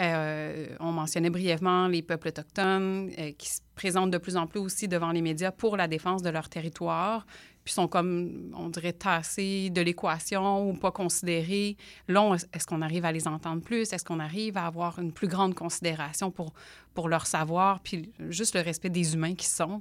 [0.00, 4.58] Euh, on mentionnait brièvement les peuples autochtones euh, qui se présentent de plus en plus
[4.58, 7.24] aussi devant les médias pour la défense de leur territoire,
[7.62, 11.76] puis sont comme, on dirait, tassés de l'équation ou pas considérés.
[12.08, 13.92] Là, est-ce qu'on arrive à les entendre plus?
[13.92, 16.54] Est-ce qu'on arrive à avoir une plus grande considération pour,
[16.92, 19.80] pour leur savoir, puis juste le respect des humains qui sont,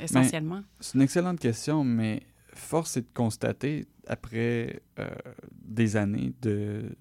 [0.00, 0.62] essentiellement?
[0.80, 2.22] C'est une excellente question, mais
[2.54, 5.08] force est de constater, après euh,
[5.52, 6.96] des années de,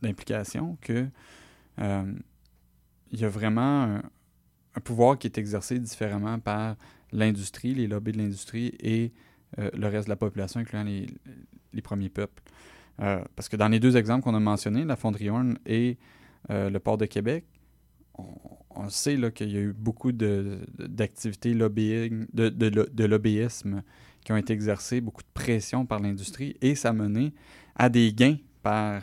[0.00, 1.06] d'implication, que
[1.80, 4.00] il y a vraiment
[4.74, 6.76] un, pouvoir qui est exercé différemment par
[7.12, 9.12] l'industrie, les lobbies de l'industrie et
[9.58, 11.06] euh, le reste de la population, incluant les,
[11.72, 12.42] les premiers peuples.
[13.00, 15.28] Euh, parce que dans les deux exemples qu'on a mentionnés, la fonderie
[15.66, 15.98] et
[16.50, 17.44] euh, le port de Québec,
[18.14, 23.82] on, sait qu'il y a eu beaucoup d'activités lobbying, de, de, de lobbyisme
[24.24, 27.32] qui ont été exercées, beaucoup de pression par l'industrie, et ça a mené
[27.76, 29.02] à des gains par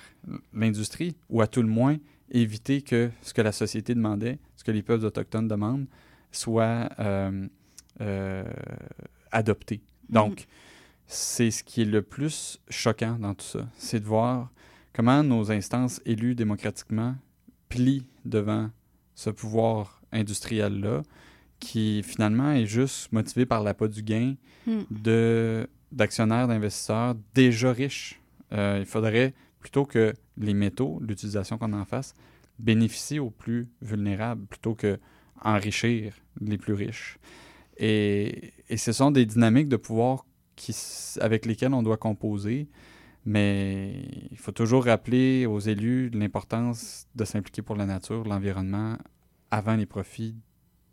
[0.53, 1.97] l'industrie, ou à tout le moins
[2.31, 5.87] éviter que ce que la société demandait, ce que les peuples autochtones demandent,
[6.31, 7.47] soit euh,
[8.01, 8.43] euh,
[9.31, 9.81] adopté.
[10.09, 10.47] Donc,
[11.05, 14.51] c'est ce qui est le plus choquant dans tout ça, c'est de voir
[14.93, 17.15] comment nos instances élues démocratiquement
[17.69, 18.69] plient devant
[19.15, 21.03] ce pouvoir industriel-là,
[21.59, 24.35] qui finalement est juste motivé par l'appât du gain
[24.67, 24.81] Hmm.
[24.91, 28.19] de, d'actionnaires, d'investisseurs déjà riches.
[28.51, 29.33] Euh, il faudrait,
[29.67, 32.13] plutôt que les métaux, l'utilisation qu'on en fasse,
[32.57, 34.97] bénéficier aux plus vulnérables plutôt que
[35.43, 37.17] enrichir les plus riches.
[37.75, 40.25] Et, et ce sont des dynamiques de pouvoir
[40.55, 40.73] qui,
[41.19, 42.69] avec lesquelles on doit composer,
[43.25, 48.95] mais il faut toujours rappeler aux élus l'importance de s'impliquer pour la nature, l'environnement,
[49.51, 50.37] avant les profits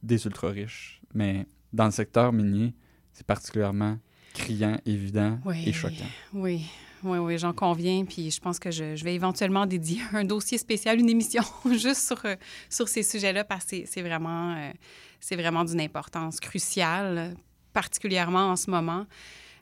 [0.02, 1.00] des ultra-riches.
[1.14, 2.74] Mais dans le secteur minier,
[3.12, 3.98] c'est particulièrement
[4.34, 6.10] criant, évident Oui, et choquant.
[6.32, 6.66] Oui,
[7.04, 8.04] oui, oui, j'en conviens.
[8.04, 12.24] Puis je pense que je, vais éventuellement dédier un dossier spécial, une émission juste sur,
[12.24, 12.36] euh,
[12.68, 17.34] sur ces sujets-là parce que c'est- vraiment, euh, vraiment d'une importance cruciale,
[17.72, 19.06] particulièrement en ce moment.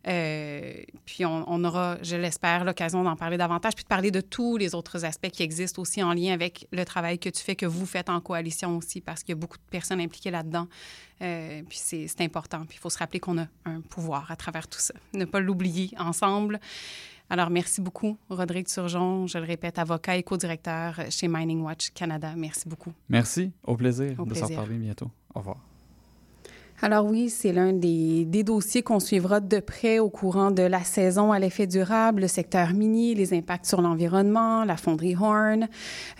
[0.08, 4.56] Euh, puis on, aura, je l'espère, l'occasion d'en parler davantage, puis de parler de tous
[4.56, 7.66] les autres aspects qui existent aussi en lien avec le travail que tu fais, que
[7.66, 10.66] vous faites en coalition aussi, parce qu'il y a beaucoup de personnes impliquées là-dedans.
[11.20, 12.64] Puis c'est important.
[12.66, 14.92] Puis il faut se rappeler qu'on a un pouvoir à travers tout ça.
[15.12, 16.58] Ne pas l'oublier ensemble.
[17.32, 22.34] Alors, merci beaucoup, Rodrigue Turgeon, je le répète, avocat et co-directeur chez Mining Watch Canada.
[22.36, 22.92] Merci beaucoup.
[23.08, 25.10] Merci, au plaisir Au de s'en parler bientôt.
[25.34, 25.56] Au revoir.
[26.82, 30.84] Alors oui, c'est l'un des, des dossiers qu'on suivra de près au courant de la
[30.84, 35.68] saison à l'effet durable, le secteur minier, les impacts sur l'environnement, la fonderie Horn.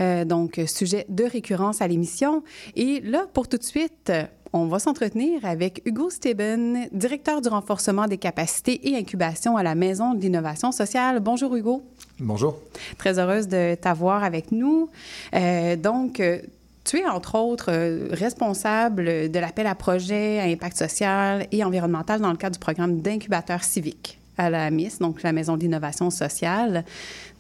[0.01, 2.43] Euh, donc, sujet de récurrence à l'émission.
[2.75, 4.11] Et là, pour tout de suite,
[4.53, 9.75] on va s'entretenir avec Hugo Steben, directeur du renforcement des capacités et incubation à la
[9.75, 11.21] Maison de l'innovation sociale.
[11.21, 11.83] Bonjour Hugo.
[12.21, 12.59] Bonjour.
[12.99, 14.91] Très heureuse de t'avoir avec nous.
[15.35, 16.39] Euh, donc, euh,
[16.85, 22.21] tu es entre autres euh, responsable de l'appel à projet à impact social et environnemental
[22.21, 26.85] dans le cadre du programme d'incubateur civique à la MIS, donc la Maison d'innovation sociale.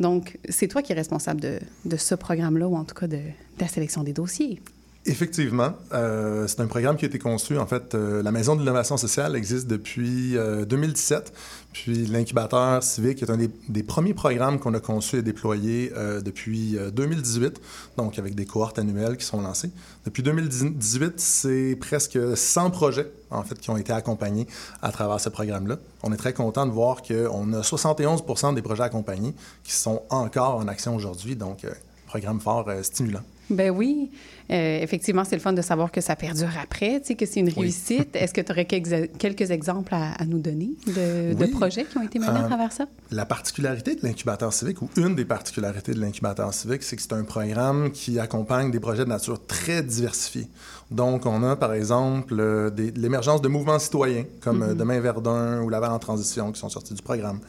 [0.01, 3.17] Donc, c'est toi qui es responsable de, de ce programme-là, ou en tout cas de,
[3.17, 4.61] de la sélection des dossiers.
[5.05, 7.59] Effectivement, euh, c'est un programme qui a été conçu.
[7.59, 11.33] En fait, euh, la Maison de l'innovation sociale existe depuis euh, 2017.
[11.73, 13.39] Puis l'incubateur civique est un
[13.69, 17.61] des, premiers programmes qu'on a conçu et déployé euh, depuis euh, 2018,
[17.97, 19.71] donc avec des cohortes annuelles qui sont lancées.
[20.05, 24.47] Depuis 2018, c'est presque 100 projets, en fait, qui ont été accompagnés
[24.83, 25.79] à travers ce programme-là.
[26.03, 29.35] On est très content de voir qu'on a 71% des projets accompagnés
[29.65, 31.71] qui sont encore en action aujourd'hui, donc euh,
[32.07, 33.23] programme fort euh, stimulant.
[33.49, 34.11] Ben oui,
[34.51, 37.41] Euh, effectivement, c'est le fun de savoir que ça perdure après, tu sais, que c'est
[37.41, 37.55] une Oui.
[37.61, 38.15] réussite.
[38.17, 41.51] Est-ce que tu aurais quelques, quelques exemples à, à nous donner de, de Oui.
[41.51, 42.87] projets qui ont été menés à Euh, travers ça?
[43.11, 47.13] La particularité de l'incubateur civique, ou une des particularités de l'incubateur civique, c'est que c'est
[47.13, 50.49] un programme qui accompagne des projets de nature très diversifiée.
[50.91, 55.69] Donc, on a, par exemple, euh, l'émergence de mouvements citoyens, comme euh, Demain Verdun ou
[55.69, 57.41] Laval en transition, qui sont sortis du programme.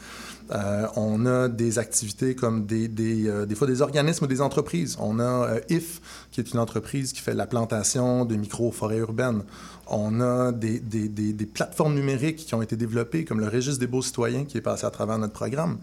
[0.52, 4.42] Euh, on a des activités comme des, des, euh, des fois des organismes ou des
[4.42, 4.98] entreprises.
[5.00, 6.02] On a euh, IF,
[6.32, 6.83] qui est une entreprise
[7.14, 9.44] qui fait la plantation de micro-forêts urbaines.
[9.88, 13.88] On a des, des- des- plateformes numériques qui ont été développées, comme le Registre des
[13.88, 15.78] beaux citoyens qui est passé à travers notre programme.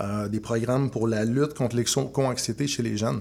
[0.00, 3.20] Euh, des programmes pour la lutte contre l'éco-anxiété chez les jeunes.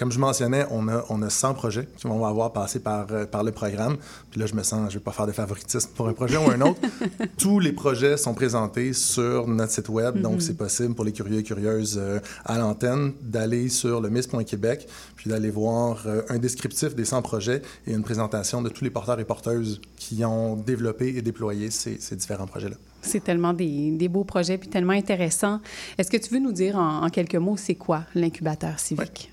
[0.00, 3.26] Comme je mentionnais, on a, on a 100 projets qui vont avoir passé par, euh,
[3.26, 3.98] par le programme.
[4.30, 6.38] Puis là, je me sens, je ne vais pas faire de favoritisme pour un projet
[6.38, 6.80] ou un autre.
[7.36, 11.40] Tous les projets sont présentés sur notre site web, donc c'est possible pour les curieux
[11.40, 16.94] et curieuses euh, à l'antenne d'aller sur le miss.québec, puis d'aller voir euh, un descriptif
[16.94, 21.08] des 100 projets et une présentation de tous les porteurs et porteuses qui ont développé
[21.14, 22.76] et déployé ces, ces différents projets-là.
[23.02, 25.60] C'est tellement des, des beaux projets puis tellement intéressants.
[25.98, 29.29] Est-ce que tu veux nous dire en, en quelques mots, c'est quoi l'incubateur civique?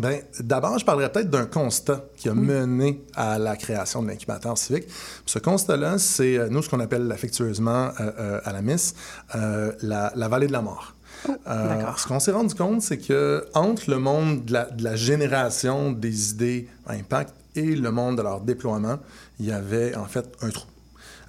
[0.00, 4.58] Bien, d'abord, je parlerai peut-être d'un constat qui a mené à la création de l'incubateur
[4.58, 4.84] civique.
[5.24, 8.92] Ce constat-là, c'est, euh, nous, ce qu'on appelle affectueusement euh, euh, à la MIS,
[9.34, 10.92] euh, la, la vallée de la mort.
[11.46, 11.98] D'accord.
[11.98, 15.90] ce qu'on s'est rendu compte, c'est que entre le monde de la, de la génération
[15.90, 18.98] des idées à impact et le monde de leur déploiement,
[19.40, 20.66] il y avait en fait un trou.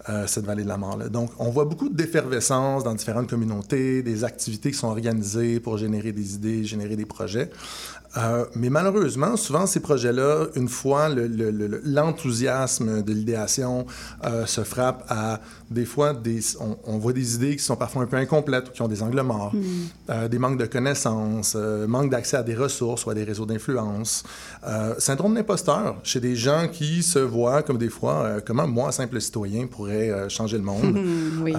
[0.09, 1.09] euh, cette vallée de la mort-là.
[1.09, 6.11] Donc, on voit beaucoup d'effervescence dans différentes communautés, des activités qui sont organisées pour générer
[6.11, 7.49] des idées, générer des projets.
[8.17, 13.85] Euh, mais malheureusement, souvent, ces projets-là, une fois le- le- le- l'enthousiasme de l'idéation
[14.25, 18.03] euh, se frappe à des fois, des, on, on voit des idées qui sont parfois
[18.03, 19.51] un peu incomplètes ou qui ont des angles morts,
[20.09, 21.55] euh, des manques de connaissances,
[21.87, 24.23] manque d'accès à des ressources ou à des réseaux d'influence.
[24.97, 29.67] Syndrome d'imposteur chez des gens qui se voient comme des fois, comment moi, simple citoyen,
[29.67, 30.83] pourrais changer le monde.
[30.95, 31.53] Hmm, oui.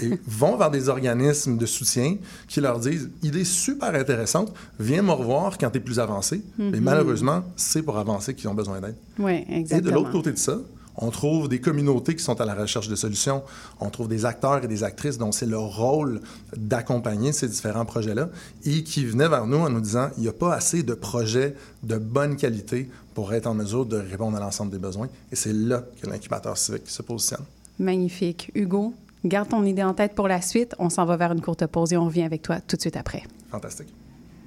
[0.00, 2.16] Et vont vers des organismes de soutien
[2.48, 6.40] qui leur disent idée super intéressante, viens me revoir quand tu es plus avancé.
[6.56, 8.94] Mais malheureusement, c'est pour avancer qu'ils ont besoin d'aide.
[9.18, 9.90] Oui, Et exactement.
[9.90, 10.58] de l'autre côté de ça,
[10.96, 13.42] on trouve des communautés qui sont à la recherche de solutions.
[13.80, 16.20] On trouve des acteurs et des actrices dont c'est leur rôle
[16.56, 18.28] d'accompagner ces différents projets-là
[18.64, 21.56] et qui venaient vers nous en nous disant il n'y a pas assez de projets
[21.82, 25.08] de bonne qualité pour être en mesure de répondre à l'ensemble des besoins.
[25.32, 27.44] Et c'est là que l'incubateur civique se positionne.
[27.80, 28.52] Magnifique.
[28.54, 30.76] Hugo, garde ton idée en tête pour la suite.
[30.78, 32.96] On s'en va vers une courte pause et on revient avec toi tout de suite
[32.96, 33.24] après.
[33.50, 33.88] Fantastique.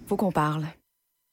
[0.08, 0.66] Faut qu'on parle.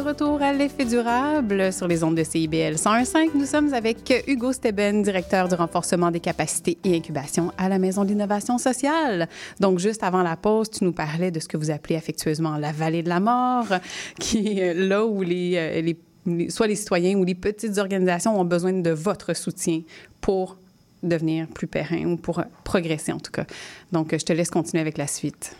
[0.00, 5.02] Retour à l'effet durable sur les ondes de CIBL 101.5, nous sommes avec Hugo Steben,
[5.02, 9.28] directeur du renforcement des capacités et incubation à la Maison de l'innovation sociale.
[9.60, 12.72] Donc, juste avant la pause, tu nous parlais de ce que vous appelez affectueusement la
[12.72, 13.66] vallée de la mort,
[14.18, 15.80] qui est là où les, euh,
[16.26, 19.82] les- soit les citoyens ou les petites organisations ont besoin de votre soutien
[20.20, 20.56] pour
[21.02, 23.46] devenir plus périn ou pour progresser en tout cas.
[23.92, 25.56] Donc, je te laisse continuer avec la suite.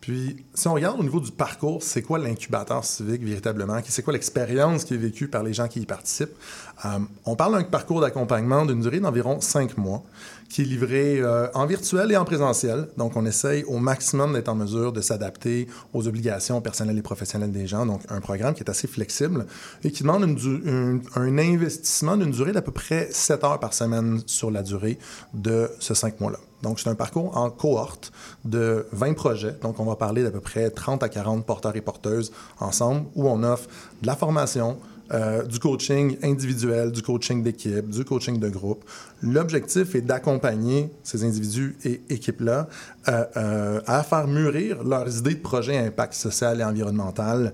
[0.00, 3.80] Puis, si on regarde au niveau du parcours, c'est quoi l'incubateur civique véritablement?
[3.84, 6.36] C'est quoi l'expérience qui est vécue par les gens qui y participent?
[6.84, 10.02] Euh, on parle d'un parcours d'accompagnement d'une durée d'environ cinq mois,
[10.48, 12.88] qui est livré euh, en virtuel et en présentiel.
[12.96, 17.52] Donc, on essaye au maximum d'être en mesure de s'adapter aux obligations personnelles et professionnelles
[17.52, 17.84] des gens.
[17.84, 19.46] Donc, un programme qui est assez flexible
[19.84, 24.50] et qui demande un investissement d'une durée d'à peu près 7 heures par semaine sur
[24.50, 24.98] la durée
[25.34, 26.38] de ce cinq mois-là.
[26.62, 28.12] Donc, c'est un parcours en cohorte
[28.44, 29.56] de 20 projets.
[29.62, 33.28] Donc, on va parler d'à peu près 30 à 40 porteurs et porteuses ensemble, où
[33.28, 33.68] on offre
[34.02, 34.78] de la formation,
[35.12, 38.84] euh, du coaching individuel, du coaching d'équipe, du coaching de groupe.
[39.22, 42.68] L'objectif est d'accompagner ces individus et équipes-là
[43.08, 47.52] euh, euh, à faire mûrir leurs idées de projets à impact social et environnemental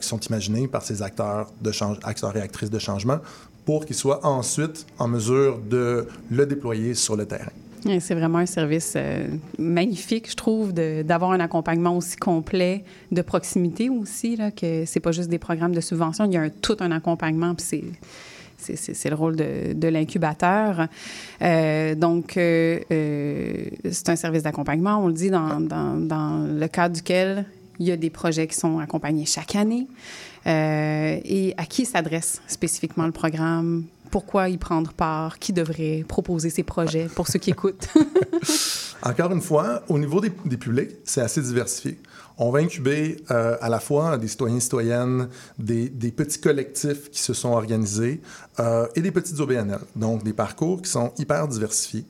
[0.00, 3.18] qui sont imaginés par ces acteurs, de change- acteurs et actrices de changement
[3.64, 7.52] pour qu'ils soient ensuite en mesure de le déployer sur le terrain.
[8.00, 9.26] C'est vraiment un service euh,
[9.58, 15.12] magnifique, je trouve, d'avoir un accompagnement aussi complet, de proximité aussi, là, que c'est pas
[15.12, 17.84] juste des programmes de subvention, il y a un, tout un accompagnement, puis c'est...
[18.60, 20.88] C'est, le rôle de, de l'incubateur.
[21.42, 22.80] Euh, donc, euh,
[23.88, 27.46] c'est un service d'accompagnement, on le dit, dans, dans, le cadre duquel
[27.78, 29.86] il y a des projets qui sont accompagnés chaque année.
[30.44, 33.84] Et à qui s'adresse spécifiquement le programme?
[34.10, 35.38] Pourquoi y prendre part?
[35.38, 37.88] Qui devrait proposer ces projets pour ceux qui écoutent?
[39.02, 41.98] Encore une fois, au niveau des, des publics, c'est assez diversifié.
[42.36, 47.20] On va incuber euh, à la fois des citoyens, citoyennes, des, des petits collectifs qui
[47.20, 48.20] se sont organisés
[48.60, 52.04] euh, et des petites OBNL, donc des parcours qui sont hyper diversifiés.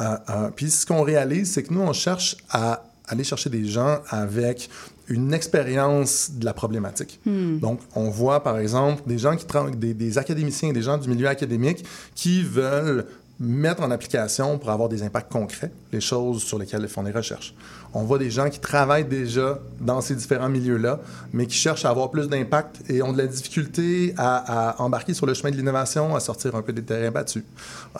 [0.00, 4.00] Euh, puis ce qu'on réalise, c'est que nous, on cherche à aller chercher des gens
[4.08, 4.70] avec
[5.10, 7.20] une expérience de la problématique.
[7.26, 7.58] Hmm.
[7.58, 9.44] Donc, on voit, par exemple, des gens qui
[9.76, 13.06] des, des académiciens, des gens du milieu académique qui veulent
[13.40, 17.10] mettre en application pour avoir des impacts concrets les choses sur lesquelles ils font des
[17.10, 17.54] recherches.
[17.94, 21.00] On voit des gens qui travaillent déjà dans ces différents milieux-là,
[21.32, 25.26] mais qui cherchent à avoir plus d'impact et ont de la difficulté à, embarquer sur
[25.26, 27.42] le chemin de l'innovation, à sortir un peu des terrains battus.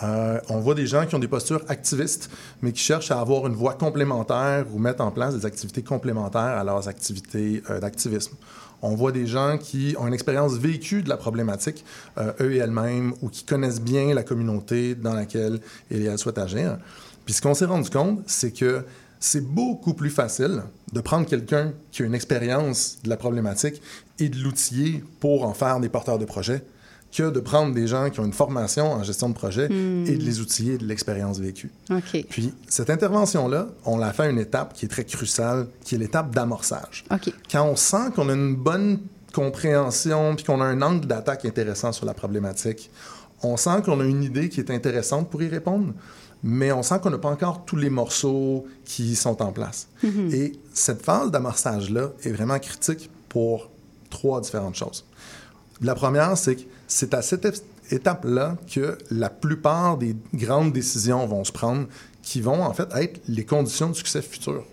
[0.03, 2.31] Euh, on voit des gens qui ont des postures activistes,
[2.63, 6.41] mais qui cherchent à avoir une voie complémentaire ou mettre en place des activités complémentaires
[6.41, 8.37] à leurs activités euh, d'activisme.
[8.83, 11.85] On voit des gens qui ont une expérience vécue de la problématique,
[12.19, 16.39] euh, eux et elles-mêmes, ou qui connaissent bien la communauté dans laquelle ils elles souhaitent
[16.39, 16.79] agir.
[17.25, 18.85] Puis ce qu'on s'est rendu compte, c'est que
[19.19, 20.63] c'est beaucoup plus facile
[20.93, 23.83] de prendre quelqu'un qui a une expérience de la problématique
[24.19, 26.63] et de l'outiller pour en faire des porteurs de projets
[27.13, 30.07] que de prendre des gens qui ont une formation en gestion de projet Hmm.
[30.07, 31.71] et de les outiller de l'expérience vécue.
[32.29, 35.99] Puis cette intervention-là, on l'a fait à une étape qui est très cruciale, qui est
[35.99, 37.05] l'étape d'amorçage.
[37.51, 39.01] Quand on sent qu'on a une bonne
[39.33, 42.91] compréhension puis qu'on a un angle d'attaque intéressant sur la problématique,
[43.43, 45.93] on sent qu'on a une idée qui est intéressante pour y répondre,
[46.43, 49.89] mais on sent qu'on n'a pas encore tous les morceaux qui sont en place.
[50.03, 50.31] Mhm.
[50.33, 53.71] Et cette phase d'amorçage-là est vraiment critique pour
[54.11, 55.05] trois différentes choses.
[55.81, 61.45] La première, c'est que c'est à cette étape-là que la plupart des grandes décisions vont
[61.45, 61.87] se prendre
[62.23, 64.65] qui vont en fait être les conditions de succès futur.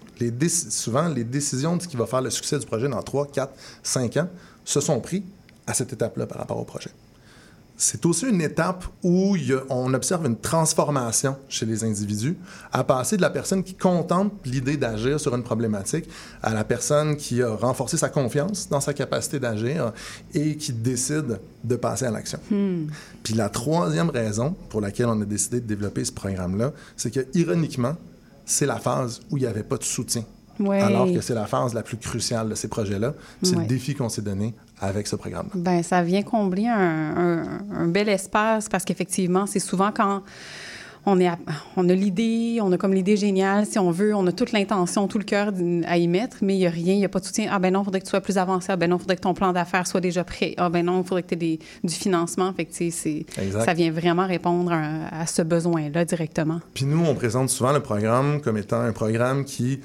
[0.70, 3.53] Souvent, les décisions de ce qui va faire le succès du projet dans 3, 4,
[3.84, 4.30] 5 ans
[4.65, 5.22] se sont prises
[5.68, 6.89] à cette étape-là par rapport au projet.
[7.80, 12.36] C'est aussi une étape où a- on observe une transformation chez les individus,
[12.73, 16.05] à passer de la personne qui contemple l'idée d'agir sur une problématique
[16.41, 19.93] à la personne qui a renforcé sa confiance dans sa capacité d'agir
[20.34, 22.39] et qui décide de passer à l'action.
[22.49, 22.88] Hmm.
[23.21, 27.28] Puis la troisième raison pour laquelle on a décidé de développer ce programme-là, c'est que,
[27.36, 27.95] ironiquement,
[28.43, 30.23] c'est la phase où il n'y avait pas de soutien.
[30.59, 30.82] Ouais.
[30.82, 33.13] Alors que c'est la phase la plus cruciale de ces projets-là.
[33.43, 33.61] C'est Ouais.
[33.61, 35.51] le défi qu'on s'est donné avec ce programme-là.
[35.55, 40.21] Ben, ça vient combler un, un- un bel espace parce qu'effectivement, c'est souvent quand
[41.09, 41.38] on, est à-
[41.78, 45.07] on a l'idée, on a comme l'idée géniale, si on veut, on a toute l'intention,
[45.07, 45.53] tout le cœur
[45.88, 47.47] à y mettre, mais il n'y a rien, il n'y a pas de soutien.
[47.49, 48.67] Ah ben non, il faudrait que tu sois plus avancé.
[48.71, 50.53] Ah ben non, il faudrait que ton plan d'affaires soit déjà prêt.
[50.57, 52.51] Ah ben non, il faudrait que tu aies du financement.
[52.53, 52.91] Fait que, c'est-
[53.65, 56.59] ça vient vraiment répondre à, à ce besoin-là directement.
[56.73, 59.80] Puis nous, on présente souvent le programme comme étant un programme qui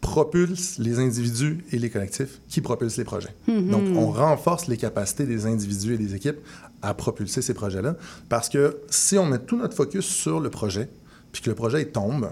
[0.00, 3.34] propulse les individus et les collectifs, qui propulse les projets.
[3.48, 3.70] Mhm.
[3.70, 6.38] Donc, on renforce les capacités des individus et des équipes
[6.82, 7.96] à propulser ces projets-là,
[8.28, 10.88] parce que si on met tout notre focus sur le projet,
[11.32, 12.30] puis que le projet il tombe,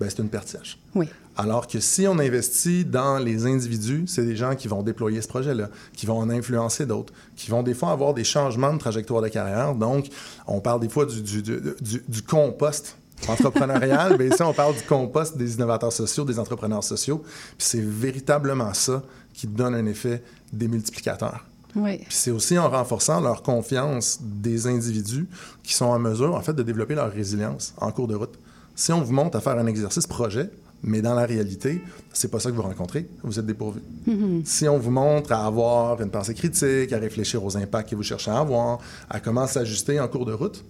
[0.00, 0.78] ben, c'est une perte sèche.
[0.94, 1.06] Oui.
[1.36, 5.28] Alors que si on investit dans les individus, c'est des gens qui vont déployer ce
[5.28, 9.22] projet-là, qui vont en influencer d'autres, qui vont des fois avoir des changements de trajectoire
[9.22, 9.74] de carrière.
[9.74, 10.08] Donc,
[10.46, 12.96] on parle des fois du- du- du- du compost
[13.28, 17.22] entrepreneurial, mais ici, on parle du compost des innovateurs sociaux, des entrepreneurs sociaux.
[17.58, 19.02] Puis c'est véritablement ça
[19.34, 21.44] qui donne un effet démultiplicateur.
[21.74, 21.98] Oui.
[21.98, 25.26] Puis c'est aussi en renforçant leur confiance des individus
[25.62, 28.38] qui sont en mesure, en fait, de développer leur résilience en cours de route.
[28.74, 30.50] Si on vous monte à faire un exercice projet,
[30.82, 31.80] mais dans la réalité,
[32.12, 33.80] c'est pas ça que vous rencontrez, vous êtes dépourvu.
[34.06, 34.42] Mhm.
[34.44, 38.02] Si on vous montre à avoir une pensée critique, à réfléchir aux impacts que vous
[38.02, 40.64] cherchez à avoir, à comment s'ajuster en cours de route,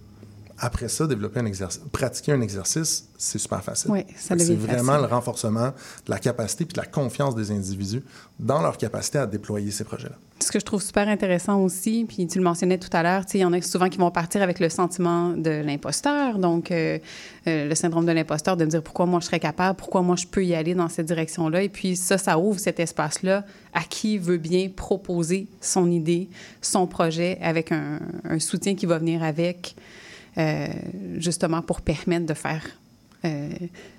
[0.59, 3.91] après ça, développer un exercice, pratiquer un exercice, c'est super facile.
[3.91, 5.07] Oui, ça devient C'est vraiment facile.
[5.09, 8.03] le renforcement de la capacité puis de la confiance des individus
[8.39, 10.15] dans leur capacité à déployer ces projets-là.
[10.39, 13.39] Ce que je trouve super intéressant aussi, puis tu le mentionnais tout à l'heure, il
[13.39, 16.99] y en a souvent qui vont partir avec le sentiment de l'imposteur, donc euh,
[17.47, 20.17] euh, le syndrome de l'imposteur, de me dire pourquoi moi je serais capable, pourquoi moi
[20.17, 21.63] je peux y aller dans cette direction-là.
[21.63, 26.27] Et puis ça, ça ouvre cet espace-là à qui veut bien proposer son idée,
[26.61, 29.75] son projet, avec un, un soutien qui va venir avec,
[30.37, 30.67] euh,
[31.17, 32.63] justement pour permettre de faire
[33.25, 33.49] euh,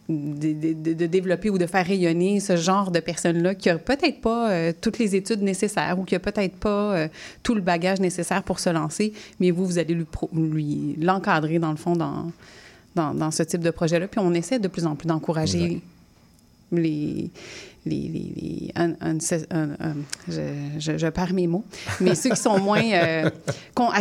[0.08, 3.78] de, de- de- de développer ou de faire rayonner ce genre de personnes-là qui n'a
[3.78, 7.08] peut-être pas euh, toutes les études nécessaires ou qui n'a peut-être pas euh,
[7.42, 9.96] tout le bagage nécessaire pour se lancer, mais vous, vous allez
[10.34, 12.30] lui, l'encadrer, dans le fond, dans,
[12.94, 14.08] dans, dans ce type de projet-là.
[14.08, 15.80] Puis on essaie de plus en plus d'encourager
[16.72, 17.30] les...
[17.86, 19.18] Les, les, les- un- un-
[19.50, 20.40] un- un- je,
[20.78, 21.64] je- je perds mes mots,
[22.00, 22.82] mais ceux qui sont moins...
[22.82, 23.30] euh,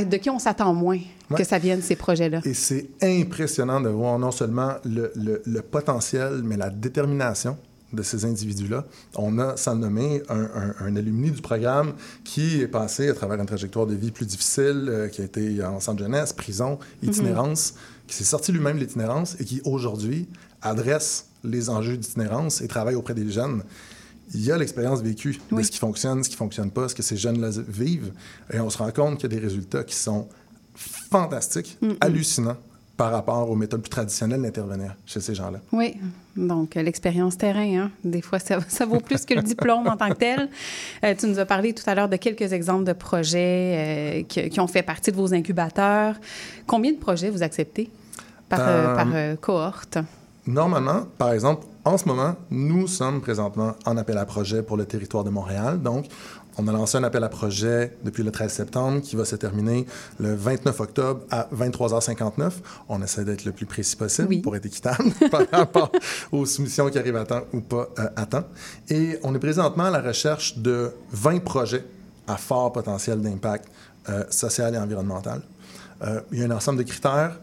[0.10, 1.00] de qui on s'attend moins
[1.36, 2.42] que ça vienne, ces projets-là.
[2.46, 7.58] Et c'est impressionnant de voir non seulement le, le- le potentiel, mais la détermination
[7.92, 8.86] de ces individus-là.
[9.16, 13.40] On a, sans nommer, un, un, un alumni du programme qui est passé à travers
[13.40, 17.76] une trajectoire de vie plus difficile, euh, qui a été en centre jeunesse, prison, itinérance,
[18.08, 20.28] qui s'est sorti lui-même de l'itinérance et qui, aujourd'hui,
[20.62, 23.64] adresse les enjeux d'itinérance et travaille auprès des jeunes.
[24.34, 26.96] Il y a l'expérience vécue de ce qui fonctionne, ce qui ne fonctionne pas, ce
[26.96, 28.14] que ces jeunes-là vivent.
[28.52, 30.28] Et on se rend compte qu'il y a des résultats qui sont
[30.76, 32.58] fantastiques, hallucinants
[32.96, 35.60] par rapport aux méthodes plus traditionnelles d'intervenir chez ces gens-là.
[35.72, 35.96] Oui,
[36.36, 39.98] donc euh, l'expérience terrain, hein, des fois, ça, ça vaut plus que le diplôme en
[39.98, 40.50] tant que tel.
[41.04, 44.48] Euh, tu nous as parlé tout à l'heure de quelques exemples de projets euh, qui,
[44.48, 46.16] qui ont fait partie de vos incubateurs.
[46.68, 47.90] Combien de projets vous acceptez
[48.48, 49.98] par, euh, par cohorte?
[50.46, 54.86] Normalement, par exemple, en ce moment, nous sommes présentement en appel à projet pour le
[54.86, 55.82] territoire de Montréal.
[55.82, 56.08] Donc,
[56.58, 59.86] on a lancé un appel à projet depuis le 13 septembre qui va se terminer
[60.20, 62.52] le 29 octobre à 23h59.
[62.90, 65.92] On essaie d'être le plus précis possible pour être équitable par rapport
[66.32, 68.44] aux soumissions qui arrivent à temps ou pas euh, à temps.
[68.90, 71.86] Et on est présentement à la recherche de 20 projets
[72.28, 73.70] à fort potentiel d'impact
[74.10, 75.42] euh, social et environnemental.
[76.04, 77.40] Euh, il y a un ensemble de critères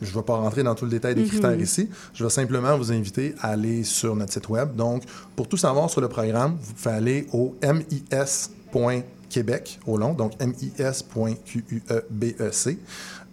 [0.00, 1.28] je ne vais pas rentrer dans tout le détail des Mhm.
[1.28, 1.88] critères ici.
[2.14, 4.74] Je vais simplement vous inviter à aller sur notre site web.
[4.76, 5.02] Donc,
[5.36, 12.78] pour tout savoir sur le programme, vous pouvez aller au mis.québec au long, donc mis.qubec.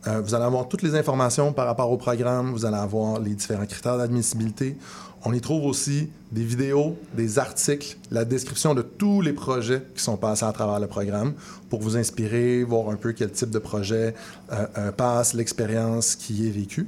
[0.07, 2.51] Euh, vous allez avoir toutes les informations par rapport au programme.
[2.51, 4.77] Vous allez avoir les différents critères d'admissibilité.
[5.25, 10.03] On y trouve aussi des vidéos, des articles, la description de tous les projets qui
[10.03, 11.33] sont passés à travers le programme
[11.69, 14.13] pour vous inspirer, voir un peu quel type de projet
[14.51, 16.87] euh, euh, passe, l'expérience qui est vécue.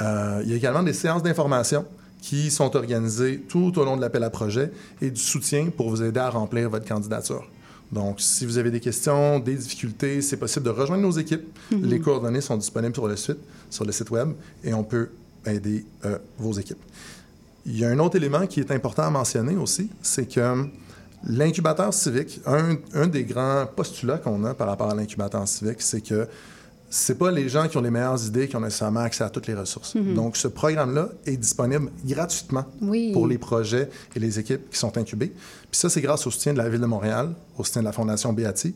[0.00, 1.86] Euh, il y a également des séances d'information
[2.20, 6.02] qui sont organisées tout au long de l'appel à projet et du soutien pour vous
[6.02, 7.48] aider à remplir votre candidature.
[7.92, 11.46] Donc, si vous avez des questions, des difficultés, c'est possible de rejoindre nos équipes.
[11.70, 11.84] Mhm.
[11.84, 13.38] Les coordonnées sont disponibles sur le site,
[13.70, 14.30] sur le site web,
[14.64, 15.10] et on peut
[15.46, 15.84] aider
[16.38, 16.82] vos équipes.
[17.66, 20.66] Il y a un autre élément qui est important à mentionner aussi, c'est que
[21.26, 26.00] l'incubateur civique, un, un des grands postulats qu'on a par rapport à l'incubateur civique, c'est
[26.00, 26.28] que
[26.88, 29.48] c'est pas les gens qui ont les meilleures idées qui ont nécessairement accès à toutes
[29.48, 29.96] les ressources.
[29.96, 30.14] Mhm.
[30.14, 33.10] Donc, ce programme-là est disponible gratuitement Oui.
[33.12, 35.32] pour les projets et les équipes qui sont incubés.
[35.68, 37.92] Puis ça, c'est grâce au soutien de la Ville de Montréal, au soutien de la
[37.92, 38.74] Fondation Beati,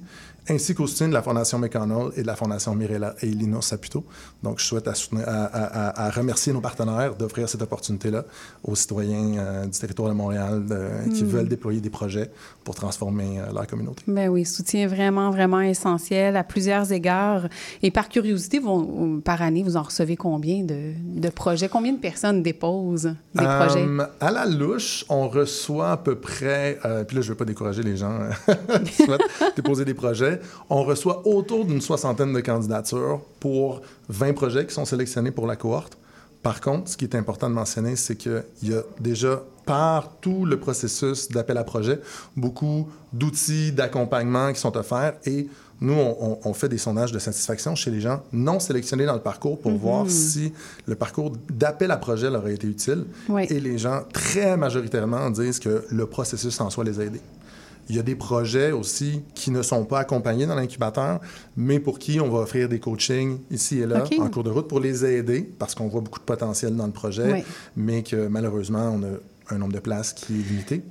[0.50, 4.04] ainsi qu'au soutien de la Fondation McConnell et de la Fondation Mirella et Lino Saputo.
[4.42, 8.24] Donc, je souhaite à, soutenir- à- à- à remercier nos partenaires d'offrir cette opportunité-là
[8.64, 11.28] aux citoyens euh, du territoire de Montréal de- qui Hmm.
[11.28, 12.30] veulent déployer des projets
[12.64, 14.02] pour transformer euh, leur communauté.
[14.08, 17.46] Ben oui, soutien vraiment, vraiment essentiel à plusieurs égards.
[17.82, 21.68] Et par curiosité, vous- par année, vous en recevez combien de, de projets?
[21.68, 23.86] Combien de personnes déposent des Euh, projets?
[24.20, 27.44] À la louche, on reçoit à peu près, euh, puis là, je ne veux pas
[27.44, 29.20] décourager les gens euh, qui souhaitent
[29.54, 34.84] déposer des projets, on reçoit autour d'une soixantaine de candidatures pour 20 projets qui sont
[34.84, 35.96] sélectionnés pour la cohorte.
[36.42, 40.46] Par contre, ce qui est important de mentionner, c'est qu'il y a déjà, par tout
[40.46, 42.00] le processus d'appel à projet,
[42.34, 45.48] beaucoup d'outils d'accompagnement qui sont offerts et
[45.82, 49.58] nous, on, fait des sondages de satisfaction chez les gens non sélectionnés dans le parcours
[49.58, 49.78] pour Mhm.
[49.78, 50.52] voir si
[50.86, 53.04] le parcours d'appel à projet leur a été utile.
[53.30, 53.46] Oui.
[53.48, 57.22] Et les gens, très majoritairement, disent que le processus en soi les a aidés.
[57.90, 61.18] Il y a des projets aussi qui ne sont pas accompagnés dans l'incubateur,
[61.56, 64.68] mais pour qui on va offrir des coachings ici et là, en cours de route,
[64.68, 67.42] pour les aider, parce qu'on voit beaucoup de potentiel dans le projet, Oui.
[67.76, 70.82] mais que malheureusement, on a un nombre de places qui est limité.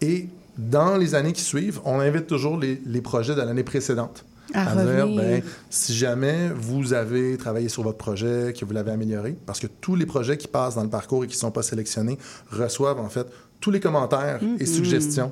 [0.00, 4.24] Et dans les années qui suivent, on invite toujours les, les projets de l'année précédente.
[4.54, 9.36] À dire, ben, si jamais vous avez travaillé sur votre projet, que vous l'avez amélioré,
[9.44, 11.62] parce que tous les projets qui passent dans le parcours et qui ne sont pas
[11.62, 12.16] sélectionnés
[12.50, 13.26] reçoivent en fait
[13.60, 14.66] tous les commentaires et Mhm.
[14.66, 15.30] suggestions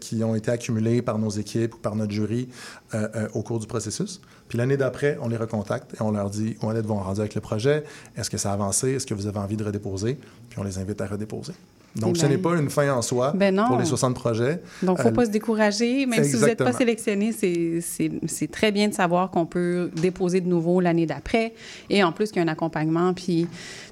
[0.00, 2.48] qui, ont été accumulés par nos équipes ou par notre jury
[2.94, 4.20] euh, euh, au cours du processus.
[4.48, 6.94] Puis l'année d'après, on les recontacte et on leur dit où êtes-vous?
[6.94, 7.84] Rendu avec le projet
[8.16, 8.92] Est-ce que ça a avancé?
[8.92, 10.18] Est-ce que vous avez envie de redéposer?
[10.48, 11.52] Puis on les invite à redéposer.
[12.00, 13.66] Donc, Eh ce ben- n'est pas une fin en soi Ben non.
[13.68, 14.60] pour les 60 projets.
[14.82, 16.06] Donc, il ne faut Euh, pas se décourager.
[16.06, 20.48] Même si vous n'êtes pas sélectionné, c'est- très bien de savoir qu'on peut déposer de
[20.48, 21.54] nouveau l'année d'après.
[21.90, 23.12] Et en plus, qu'il y a un accompagnement.
[23.14, 23.46] Puis,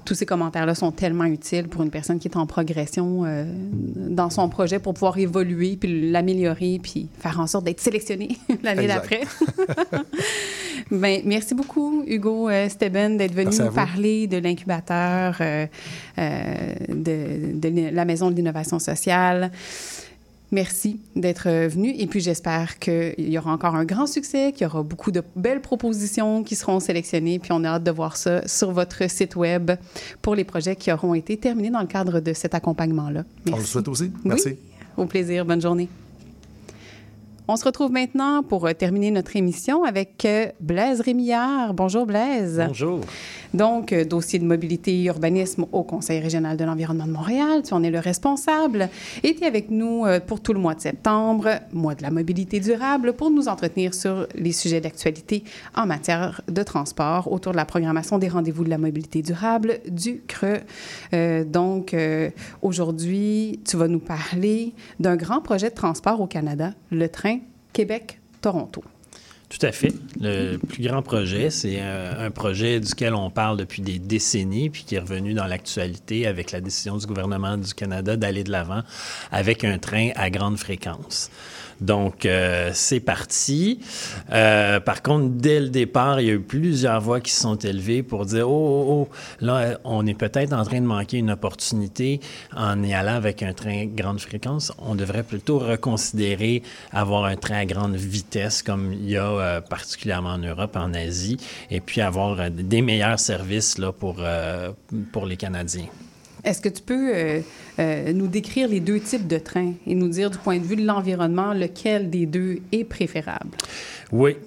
[0.05, 3.43] tous ces commentaires-là sont tellement utiles pour une personne qui est en progression euh,
[3.95, 8.87] dans son projet pour pouvoir évoluer, puis l'améliorer, puis faire en sorte d'être sélectionné l'année
[8.87, 9.21] d'après.
[10.91, 15.65] ben, merci beaucoup, Hugo euh, Steben, d'être venu nous parler de l'incubateur euh,
[16.89, 19.51] de, de la Maison de l'innovation sociale.
[20.51, 24.65] Merci d'être venu et puis j'espère qu'il y aura encore un grand succès, qu'il y
[24.67, 28.47] aura beaucoup de belles propositions qui seront sélectionnées puis on a hâte de voir ça
[28.47, 29.71] sur votre site web
[30.21, 33.23] pour les projets qui auront été terminés dans le cadre de cet accompagnement-là.
[33.51, 34.11] On le souhaite aussi.
[34.23, 34.49] Merci.
[34.49, 34.57] Oui,
[34.97, 35.45] au plaisir.
[35.45, 35.89] Bonne journée.
[37.47, 41.75] On se retrouve maintenant pour euh, terminer notre émission avec euh, Blaise Rémillard.
[41.75, 42.63] Bonjour Blaise.
[42.65, 43.01] Bonjour.
[43.53, 47.61] Donc, euh, dossier de mobilité et urbanisme au Conseil régional de l'environnement de Montréal.
[47.63, 48.89] Tu en es le responsable.
[49.21, 52.59] Et tu es avec nous pour tout le mois de septembre, mois de la mobilité
[52.59, 55.43] durable, pour nous entretenir sur les sujets d'actualité
[55.75, 60.21] en matière de transport autour de la programmation des rendez-vous de la mobilité durable du
[60.27, 60.61] Creux.
[61.13, 62.29] Euh, donc, euh,
[62.61, 67.34] aujourd'hui, tu vas nous parler d'un grand projet de transport au Canada, le train
[67.75, 68.83] Québec-Toronto.
[69.49, 69.93] Tout à fait.
[70.21, 74.85] Le plus grand projet, c'est euh, un projet duquel on parle depuis des décennies, puis
[74.85, 78.81] qui est revenu dans l'actualité avec la décision du gouvernement du Canada d'aller de l'avant
[79.31, 81.29] avec un train à grande fréquence.
[81.81, 83.79] Donc, euh, c'est parti.
[84.31, 87.57] Euh, par contre, dès le départ, il y a eu plusieurs voix qui se sont
[87.57, 91.31] élevées pour dire, oh, oh, oh, là, on est peut-être en train de manquer une
[91.31, 92.19] opportunité
[92.55, 94.71] en y allant avec un train grande fréquence.
[94.79, 99.61] On devrait plutôt reconsidérer avoir un train à grande vitesse comme il y a euh,
[99.61, 101.37] particulièrement en Europe, en Asie,
[101.69, 104.21] et puis avoir des meilleurs services là, pour,
[105.11, 105.87] pour les Canadiens.
[106.45, 107.41] Est-ce que tu peux euh,
[107.79, 110.75] euh, nous décrire les deux types de trains et nous dire du point de vue
[110.75, 113.49] de l'environnement lequel des deux est préférable?
[114.11, 114.37] Oui,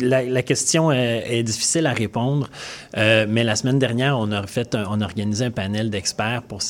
[0.00, 2.48] la, question est, difficile à répondre,
[2.96, 4.44] euh, mais la semaine dernière, on a,
[5.02, 6.60] organisé un panel d'experts pour,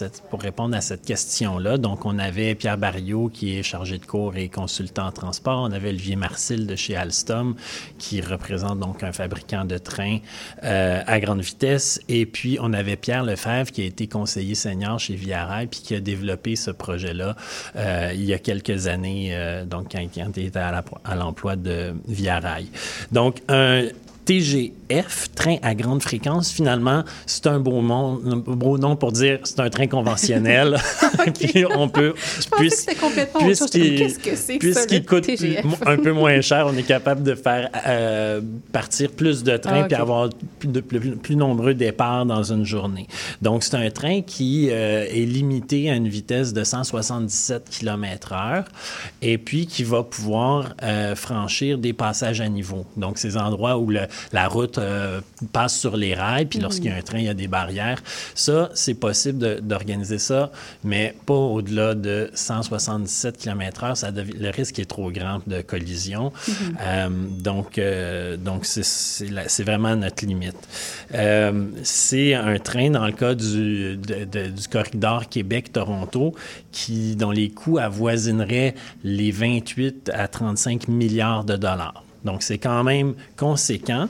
[0.40, 1.76] répondre à cette question-là.
[1.76, 5.62] Donc, on avait Pierre Barriot, qui est chargé de cours et consultant en transport.
[5.68, 7.57] On avait Olivier Marcil de chez Alstom,
[7.99, 10.18] qui représente donc un fabricant de trains
[10.64, 12.01] euh, à grande vitesse.
[12.09, 15.80] Et puis, on avait Pierre Lefebvre, qui a été conseiller senior chez Via Rail, puis
[15.80, 17.36] qui a développé ce projet-là
[17.76, 19.36] euh, il y a quelques années,
[19.66, 22.68] donc quand, quand il était à l'emploi de Via Rail.
[23.11, 23.89] Donc, un,
[24.24, 29.40] TGF, train à grande fréquence, finalement, c'est un beau, nom, un beau nom pour dire
[29.44, 30.76] c'est un train conventionnel.
[31.38, 32.14] Puis on peut.
[32.40, 35.64] Je pensais que complètement Qu'est-ce que c'est Puisqu'il coûte TGF?
[35.86, 38.40] un peu moins cher, on est capable de faire euh,
[38.72, 42.64] partir plus de trains Ah, puis avoir plus, de, plus, plus nombreux départs dans une
[42.64, 43.06] journée.
[43.40, 48.64] Donc, c'est un train qui euh, est limité à une vitesse de 177 km/h
[49.20, 52.84] et puis qui va pouvoir euh, franchir des passages à niveau.
[52.96, 55.20] Donc, ces endroits où le- la route euh,
[55.52, 58.02] passe sur les rails, puis lorsqu'il y a un train, il y a des barrières.
[58.34, 60.50] Ça, c'est possible d'organiser ça,
[60.84, 63.94] mais pas au-delà de 177 km/h.
[63.96, 66.32] Ça le risque est trop grand de collision.
[66.48, 66.54] Mhm.
[66.80, 67.08] Euh,
[67.40, 70.56] donc, euh, donc c'est- vraiment notre limite.
[71.14, 76.34] Euh, c'est un train, dans le cas du, de- de- du corridor Québec-Toronto,
[76.72, 82.02] qui, dont les coûts avoisineraient les 28 à 35 milliards de dollars.
[82.24, 84.08] Donc, c'est quand même conséquent.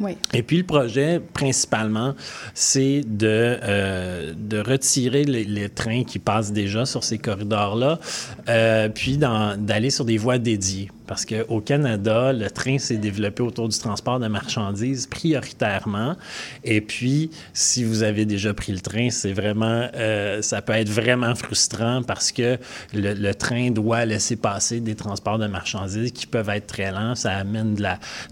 [0.00, 0.16] Oui.
[0.32, 2.14] Et puis le projet, principalement,
[2.52, 3.28] c'est de,
[3.62, 8.00] euh, de retirer les, les trains qui passent déjà sur ces corridors-là,
[8.48, 10.90] euh, puis d'aller sur des voies dédiées.
[11.06, 16.16] Parce qu'au Canada, le train s'est développé autour du transport de marchandises prioritairement.
[16.64, 20.88] Et puis, si vous avez déjà pris le train, c'est vraiment, euh, ça peut être
[20.88, 22.56] vraiment frustrant parce que
[22.94, 27.14] le, le train doit laisser passer des transports de marchandises qui peuvent être très lents.
[27.14, 27.84] Ça amène de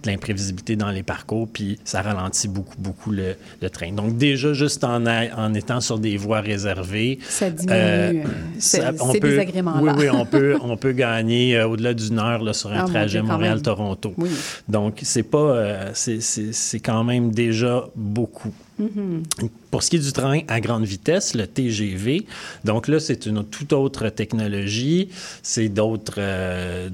[0.06, 3.92] l'imprévisibilité dans les parcours, puis ça ralentit beaucoup, beaucoup le, le train.
[3.92, 8.12] Donc, déjà, juste en, a- en étant sur des voies réservées, Ça diminue, euh,
[8.58, 9.94] ces- on ces peut- désagréments-là.
[9.96, 12.88] Oui, oui, on peut, on peut gagner euh, au-delà d'une heure là, sur un Ah,
[12.88, 14.14] trajet Montréal-Toronto.
[14.16, 14.30] Oui.
[14.68, 18.52] Donc, c'est pas, euh, c'est- quand même déjà beaucoup.
[18.78, 19.22] Mhm.
[19.70, 22.26] Pour ce qui est du train à grande vitesse, le TGV,
[22.64, 25.08] donc là, c'est une toute autre technologie,
[25.42, 26.88] c'est d'autres euh,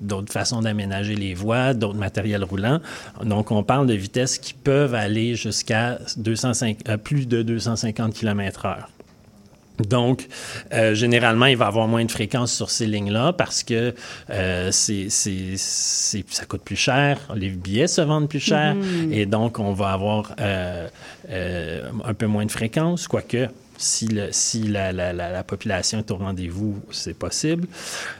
[0.00, 2.80] d'autres façons d'aménager les voies, d'autres matériels roulants.
[3.24, 8.86] Donc, on parle de vitesses qui peuvent aller jusqu'à 205 euh, plus de 250 km/h.
[9.88, 10.26] Donc,
[10.72, 13.94] euh, généralement, il va avoir moins de fréquences sur ces lignes-là parce que
[14.30, 19.12] euh, c'est, c'est- c'est- ça coûte plus cher, les billets se vendent plus cher Mhm.
[19.12, 20.88] et donc on va avoir euh,
[21.30, 26.00] euh, un peu moins de fréquences, quoique si, le- si la, la- la- la population
[26.00, 27.66] est au rendez-vous, c'est possible.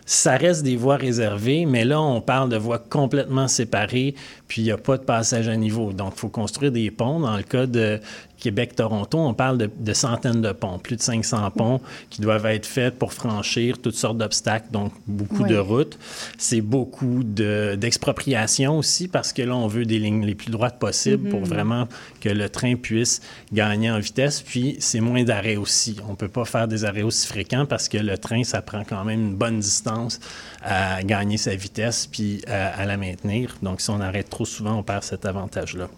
[0.07, 4.15] Ça reste des voies réservées, mais là, on parle de voies complètement séparées,
[4.49, 5.93] puis il n'y a pas de passage à niveau.
[5.93, 7.21] Donc, il faut construire des ponts.
[7.21, 8.01] Dans le cas de
[8.41, 11.81] Québec-Toronto, on parle de, de centaines de ponts, plus de 500 ponts
[12.11, 15.99] qui doivent être faits pour franchir toutes sortes d'obstacles, donc beaucoup de routes.
[16.39, 20.79] C'est beaucoup de- d'expropriation aussi, parce que là, on veut des lignes les plus droites
[20.79, 21.47] possibles pour Mhm.
[21.47, 21.89] vraiment
[22.21, 23.21] que le train puisse
[23.53, 24.43] gagner en vitesse.
[24.43, 25.97] Puis, c'est moins d'arrêts aussi.
[26.09, 28.83] On ne peut pas faire des arrêts aussi fréquents parce que le train, ça prend
[28.85, 30.19] quand même une bonne distance
[30.63, 33.57] à gagner sa vitesse puis à, à la maintenir.
[33.63, 35.89] Donc, si on arrête trop souvent, on perd cet avantage-là.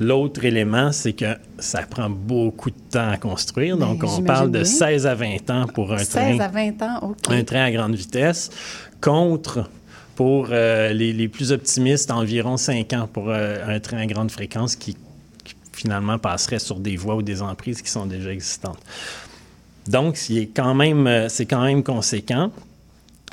[0.00, 3.76] L'autre élément, c'est que ça prend beaucoup de temps à construire.
[3.76, 4.64] Ben, Donc, on parle de bien.
[4.64, 7.16] 16 à 20 ans pour un 16 train à 20 ans, OK.
[7.30, 8.50] un train à grande vitesse,
[9.02, 9.68] contre,
[10.16, 14.30] pour euh, les, les plus optimistes, environ 5 ans pour euh, un train à grande
[14.30, 14.94] fréquence qui,
[15.44, 18.80] qui finalement passerait sur des voies ou des emprises qui sont déjà existantes.
[19.86, 22.50] Donc, c'est quand même, euh, c'est quand même conséquent.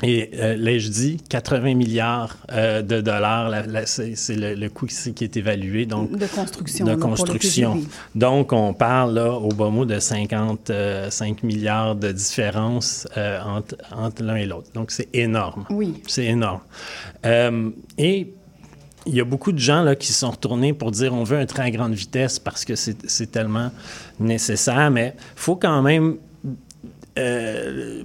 [0.04, 4.68] Et euh, là, je dis 80 milliards euh, de dollars, la- la- c'est le, le
[4.68, 5.86] coût qui, qui est évalué.
[5.86, 7.80] Donc, De construction, De construction.
[8.14, 14.22] Donc, on parle là, au bas mot de 55 milliards de différence euh, entre, entre
[14.22, 14.68] l'un et l'autre.
[14.74, 15.64] Donc, c'est énorme.
[15.70, 16.00] Oui.
[16.06, 16.60] C'est énorme.
[17.26, 18.32] Euh, et
[19.06, 21.46] il y a beaucoup de gens là, qui sont retournés pour dire on veut un
[21.46, 23.70] train à grande vitesse parce que c'est tellement
[24.20, 26.16] nécessaire, mais il faut quand même
[27.18, 28.02] euh,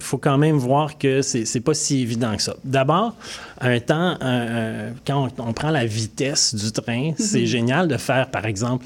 [0.00, 2.54] faut quand même voir que c'est pas si évident que ça.
[2.64, 3.14] D'abord,
[3.60, 7.96] un temps, un- un- quand on, on prend la vitesse du train, c'est génial de
[7.96, 8.84] faire, par exemple,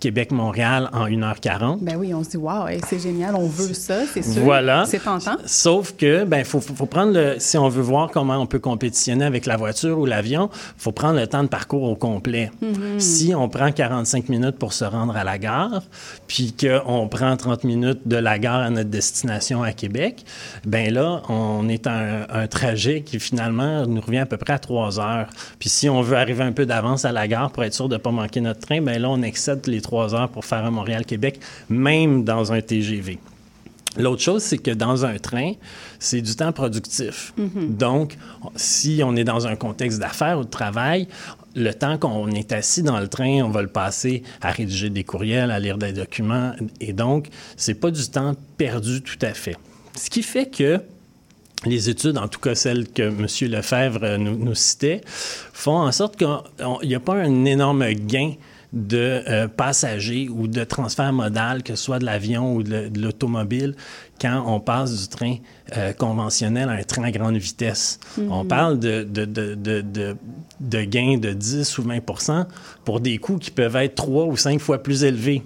[0.00, 1.78] Québec-Montréal en 1h40.
[1.80, 4.42] Ben oui, on se dit, waouh, hey, c'est génial, on veut ça, c'est sûr.
[4.42, 4.84] Voilà.
[4.86, 5.36] C'est tentant.
[5.46, 9.24] Sauf que, ben, faut, faut prendre le, si on veut voir comment on peut compétitionner
[9.24, 12.50] avec la voiture ou l'avion, faut prendre le temps de parcours au complet.
[12.62, 12.98] Mhm.
[12.98, 15.82] Si on prend 45 minutes pour se rendre à la gare,
[16.26, 20.24] puis qu'on prend 30 minutes de la gare à notre destination à Québec,
[20.64, 24.54] ben là, on est à un, un trajet qui finalement nous revient à peu près
[24.54, 25.28] à 3 heures.
[25.58, 27.94] Puis si on veut arriver un peu d'avance à la gare pour être sûr de
[27.94, 30.70] ne pas manquer notre train, ben là, on excède les 3 heures pour faire un
[30.70, 33.18] Montréal-Québec, même dans un TGV.
[33.96, 35.54] L'autre chose, c'est que dans un train,
[35.98, 37.32] c'est du temps productif.
[37.36, 37.76] Mhm.
[37.76, 38.16] Donc,
[38.54, 41.08] si on est dans un contexte d'affaires ou de travail,
[41.56, 45.02] le temps qu'on est assis dans le train, on va le passer à rédiger des
[45.02, 46.52] courriels, à lire des documents.
[46.80, 49.56] Et donc, c'est pas du temps perdu tout à fait.
[49.96, 50.80] Ce qui fait que
[51.66, 53.26] les études, en tout cas celles que M.
[53.50, 55.00] Lefebvre nous, nous citait,
[55.52, 56.28] font en sorte qu'il
[56.84, 58.34] n'y a pas un énorme gain
[58.72, 63.00] de euh, passagers ou de transfert modal, que ce soit de l'avion ou de, de
[63.00, 63.74] l'automobile,
[64.20, 65.36] quand on passe du train
[65.76, 67.98] euh, conventionnel à un train à grande vitesse.
[68.16, 68.30] Mhm.
[68.30, 70.16] On parle de, de, de, de, de,
[70.60, 72.46] de gains de 10 ou 20%
[72.84, 75.42] pour des coûts qui peuvent être trois ou cinq fois plus élevés.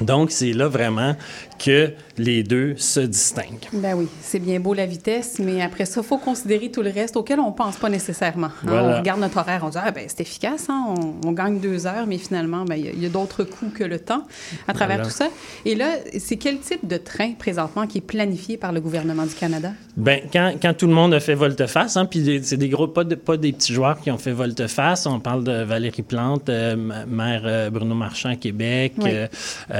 [0.00, 1.16] Donc, c'est là vraiment
[1.58, 3.68] que les deux se distinguent.
[3.72, 6.90] Ben oui, c'est bien beau la vitesse, mais après ça, il faut considérer tout le
[6.90, 8.48] reste auquel on pense pas nécessairement.
[8.48, 8.52] hein.
[8.64, 8.88] Voilà.
[8.94, 11.86] On regarde notre horaire, on dit ah, ben c'est efficace, hein, on, on gagne deux
[11.86, 14.24] heures, mais finalement, ben, il y a- d'autres coûts que le temps
[14.68, 15.10] à travers Voilà.
[15.10, 15.28] tout ça.
[15.64, 15.86] Et là,
[16.18, 19.72] c'est quel type de train présentement qui est planifié par le gouvernement du Canada?
[19.96, 23.04] Ben, quand, quand tout le monde a fait volte-face, hein, puis c'est des gros, pas,
[23.04, 25.06] de- pas des petits joueurs qui ont fait volte-face.
[25.06, 29.10] On parle de Valérie Plante, euh, ma- maire euh, Bruno Marchand à Québec, Oui.
[29.12, 29.26] euh,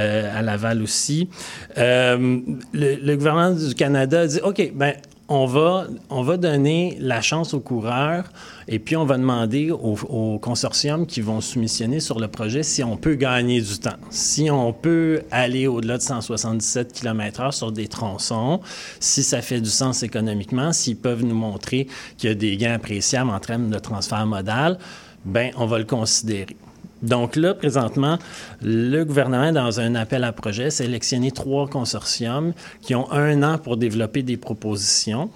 [0.09, 1.29] à Laval aussi.
[1.77, 2.39] Euh,
[2.73, 4.93] le, gouvernement du Canada dit OK, ben,
[5.31, 8.25] on va, on va donner la chance aux coureurs
[8.67, 12.83] et puis on va demander aux, aux consortiums qui vont soumissionner sur le projet si
[12.83, 17.87] on peut gagner du temps, si on peut aller au-delà de 177 km/h sur des
[17.87, 18.59] tronçons,
[18.99, 21.87] si ça fait du sens économiquement, s'ils peuvent nous montrer
[22.17, 24.79] qu'il y a des gains appréciables en termes de transfert modal,
[25.25, 26.57] ben on va le considérer.
[27.01, 28.17] Donc là, présentement,
[28.61, 33.77] le gouvernement, dans un appel à projet, sélectionné trois consortiums qui ont un an pour
[33.77, 35.29] développer des propositions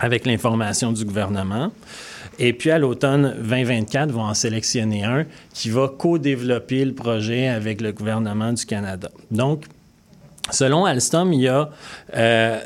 [0.00, 1.70] avec l'information du gouvernement.
[2.38, 7.80] Et puis à l'automne 2024, vont en sélectionner un qui va co-développer le projet avec
[7.80, 9.10] le gouvernement du Canada.
[9.30, 9.66] Donc,
[10.50, 11.70] selon Alstom, il y a,
[12.16, 12.60] euh,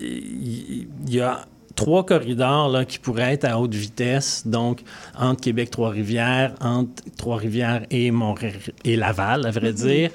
[0.00, 4.80] il y a trois corridors là, qui pourraient être à haute vitesse, donc
[5.18, 8.54] entre Québec-Trois-Rivières, entre Trois-Rivières et, Montréal,
[8.84, 9.76] et Laval, à vrai Mhm.
[9.76, 10.10] dire,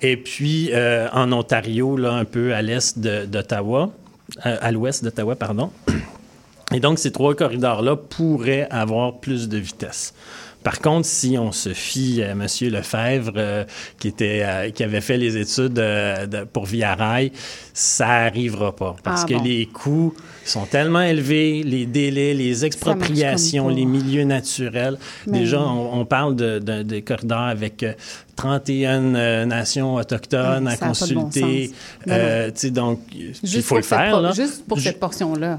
[0.00, 3.90] et puis euh, en Ontario, là, un peu à l'est d'Ottawa,
[4.46, 5.70] euh, à l'ouest d'Ottawa, pardon.
[6.74, 10.14] Et donc, ces trois corridors-là pourraient avoir plus de vitesse.
[10.62, 12.46] Par contre, si on se fie à M.
[12.62, 13.64] Lefebvre, euh,
[13.98, 17.32] qui, était, euh, qui avait fait les études euh, de- pour Via Rail,
[17.74, 18.94] ça n'arrivera pas.
[19.02, 19.42] Parce Ah que bon.
[19.42, 24.98] les coûts sont tellement élevés, les délais, les expropriations, les milieux naturels.
[25.26, 27.92] Mais- Déjà, on, on parle de, de- de corridors avec euh,
[28.36, 31.70] 31 euh, nations autochtones à bon consulter.
[32.08, 34.20] Euh, sais, donc, il faut le faire.
[34.20, 34.32] là.
[34.32, 35.58] Juste pour cette portion-là.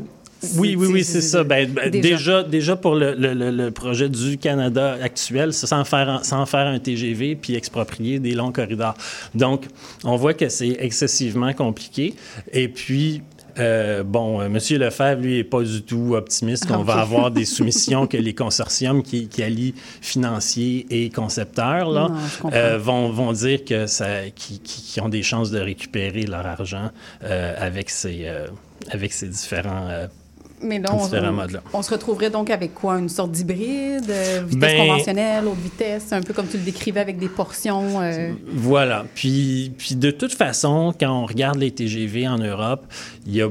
[0.57, 1.43] Oui, oui, oui, c'est ça.
[1.43, 2.09] Ben, ben, Déjà.
[2.09, 2.43] déjà.
[2.43, 6.79] déjà, pour le, le- le- projet du Canada actuel, sans faire, un- sans faire un
[6.79, 8.95] TGV puis exproprier des longs corridors.
[9.35, 9.65] Donc,
[10.03, 12.13] on voit que c'est excessivement compliqué.
[12.51, 13.21] Et puis,
[13.59, 14.53] euh, bon, euh, M.
[14.79, 16.99] Lefebvre, lui, n'est pas du tout optimiste qu'on va Ok.
[17.01, 22.09] avoir des soumissions que les consortiums qui, qui allient financiers et concepteurs là,
[22.43, 26.45] Non, euh, vont, vont dire que ça, qui, qui- ont des chances de récupérer leur
[26.45, 26.89] argent
[27.23, 28.25] euh, avec, ces,
[28.89, 29.87] avec ces différents
[30.64, 30.89] Mais là,
[31.74, 32.97] on se retrouverait donc avec quoi?
[32.99, 37.01] Une sorte d'hybride, euh, vitesse Ben- conventionnelle, haute vitesse, un peu comme tu le décrivais
[37.01, 38.01] avec des portions.
[38.01, 39.05] euh, Voilà.
[39.14, 42.86] Puis, puis de toute façon, quand on regarde les TGV en Europe,
[43.28, 43.49] il y a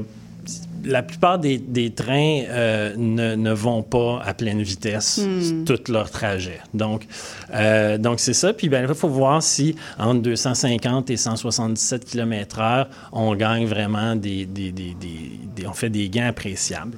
[0.83, 5.63] la plupart des, des trains euh, ne, ne vont pas à pleine vitesse Hmm.
[5.65, 6.59] tout leur trajet.
[6.73, 7.05] Donc,
[7.53, 8.53] euh, donc c'est ça.
[8.53, 14.45] Puis ben, il faut voir si entre 250 et 177 km/h, on gagne vraiment des,
[14.45, 16.97] des- des- on fait des gains appréciables.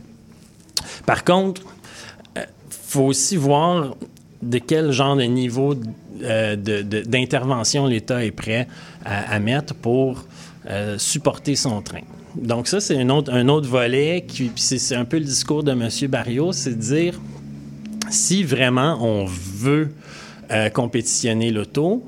[1.05, 1.61] Par contre,
[2.35, 3.95] il faut aussi voir
[4.41, 5.75] de quel genre de niveau
[6.23, 8.67] euh, d'intervention l'État est prêt
[9.03, 10.23] à, à mettre pour
[10.67, 12.01] euh, supporter son train.
[12.35, 15.71] Donc ça, c'est un autre, un autre volet, qui, c'est, un peu le discours de
[15.71, 15.89] M.
[16.09, 17.19] Barrios, c'est de dire,
[18.09, 19.89] si vraiment on veut
[20.51, 22.05] euh, compétitionner l'auto,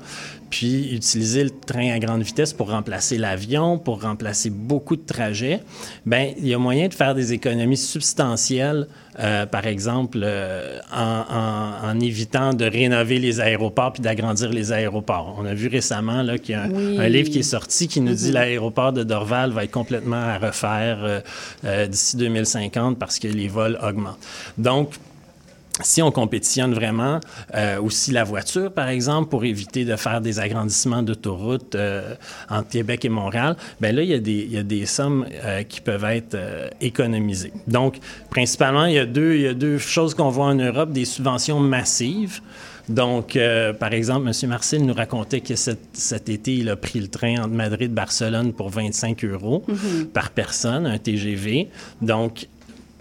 [0.50, 5.60] puis utiliser le train à grande vitesse pour remplacer l'avion, pour remplacer beaucoup de trajets,
[6.06, 8.86] ben il y a moyen de faire des économies substantielles,
[9.20, 14.72] euh, par exemple, euh, en, en- en évitant de rénover les aéroports puis d'agrandir les
[14.72, 15.36] aéroports.
[15.38, 16.98] On a vu récemment là, qu'il y a un, Oui.
[16.98, 18.34] un livre qui est sorti qui nous dit Mhm.
[18.34, 21.22] l'aéroport de Dorval va être complètement à refaire
[21.64, 24.18] euh, d'ici 2050 parce que les vols augmentent.
[24.56, 24.92] Donc,
[25.82, 27.20] si on compétitionne vraiment,
[27.54, 32.14] euh, aussi la voiture, par exemple, pour éviter de faire des agrandissements d'autoroutes euh,
[32.48, 35.26] entre Québec et Montréal, ben là, il y a des, il y a des sommes
[35.44, 37.52] euh, qui peuvent être euh, économisées.
[37.66, 37.98] Donc,
[38.30, 41.04] principalement, il y a deux, il y a deux choses qu'on voit en Europe, des
[41.04, 42.40] subventions massives.
[42.88, 44.48] Donc, euh, par exemple, M.
[44.48, 47.94] Marcel nous racontait que cet, cet été, il a pris le train entre Madrid et
[47.94, 50.06] Barcelone pour 25 euros Mhm.
[50.06, 51.68] par personne, un TGV.
[52.00, 52.48] Donc,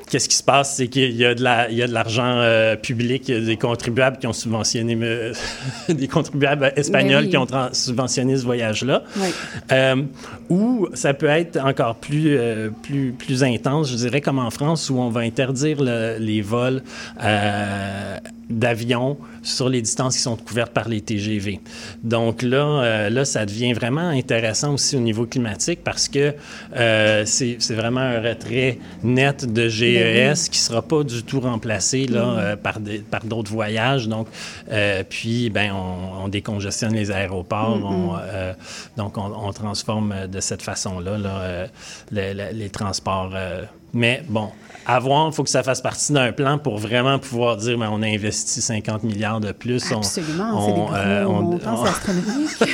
[0.10, 0.76] qu'est-ce qui se passe?
[0.76, 4.28] C'est qu'il y a de la- l'argent euh, public, il y a des contribuables qui
[4.28, 5.32] ont subventionné, me-
[5.90, 7.30] des contribuables espagnols oui.
[7.30, 9.04] qui ont subventionné ce voyage-là.
[9.18, 9.28] Oui.
[9.72, 10.04] Euh,
[10.50, 14.90] ou ça peut être encore plus, euh, plus, plus intense, je dirais, comme en France,
[14.90, 16.82] où on va interdire le- les vols
[17.24, 18.18] euh,
[18.50, 21.60] d'avions sur les distances qui sont couvertes par les TGV.
[22.04, 26.34] Donc là, euh, là, ça devient vraiment intéressant aussi au niveau climatique parce que
[26.76, 31.24] euh, c'est c'est vraiment un retrait net de GES Ben qui ne sera pas du
[31.24, 34.08] tout remplacé là, euh, par des- par d'autres voyages.
[34.08, 34.28] Donc,
[34.72, 37.80] euh, puis, ben, on, on décongestionne les aéroports.
[37.84, 38.54] On, euh,
[38.96, 41.68] donc, on, on transforme de cette façon-là là, euh,
[42.12, 43.32] le- le- les transports.
[43.36, 43.64] euh.
[43.94, 44.50] mais bon,
[44.88, 47.90] à voir, il faut que ça fasse partie d'un plan pour vraiment pouvoir dire ben,
[47.92, 49.92] on a investi 50 milliards de plus.
[49.92, 52.50] On- Absolument, c'est des on, gros euh, on- montants, on- astronomique.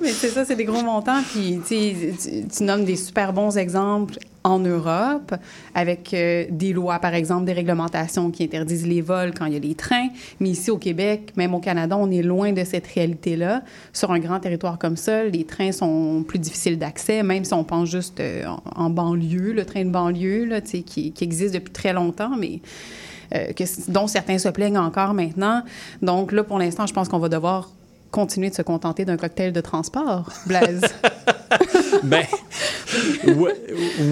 [0.00, 1.22] Mais c'est ça, c'est des gros montants.
[1.32, 5.34] Puis, tu nommes des super bons exemples en Europe,
[5.74, 9.56] avec euh, des lois, par exemple, des réglementations qui interdisent les vols quand il y
[9.56, 10.08] a des trains.
[10.40, 13.62] Mais ici, au Québec, même au Canada, on est loin de cette réalité-là.
[13.92, 17.64] Sur un grand territoire comme ça, les trains sont plus difficiles d'accès, même si on
[17.64, 21.92] pense juste euh, en, banlieue, le train de banlieue, là, qui, qui existe depuis très
[21.92, 22.60] longtemps, mais
[23.34, 23.52] euh,
[23.88, 25.62] dont certains se plaignent encore maintenant.
[26.02, 27.70] Donc là, pour l'instant, je pense qu'on va devoir
[28.10, 30.82] continuer de se contenter d'un cocktail de transport, Blaise.
[32.02, 32.24] ben,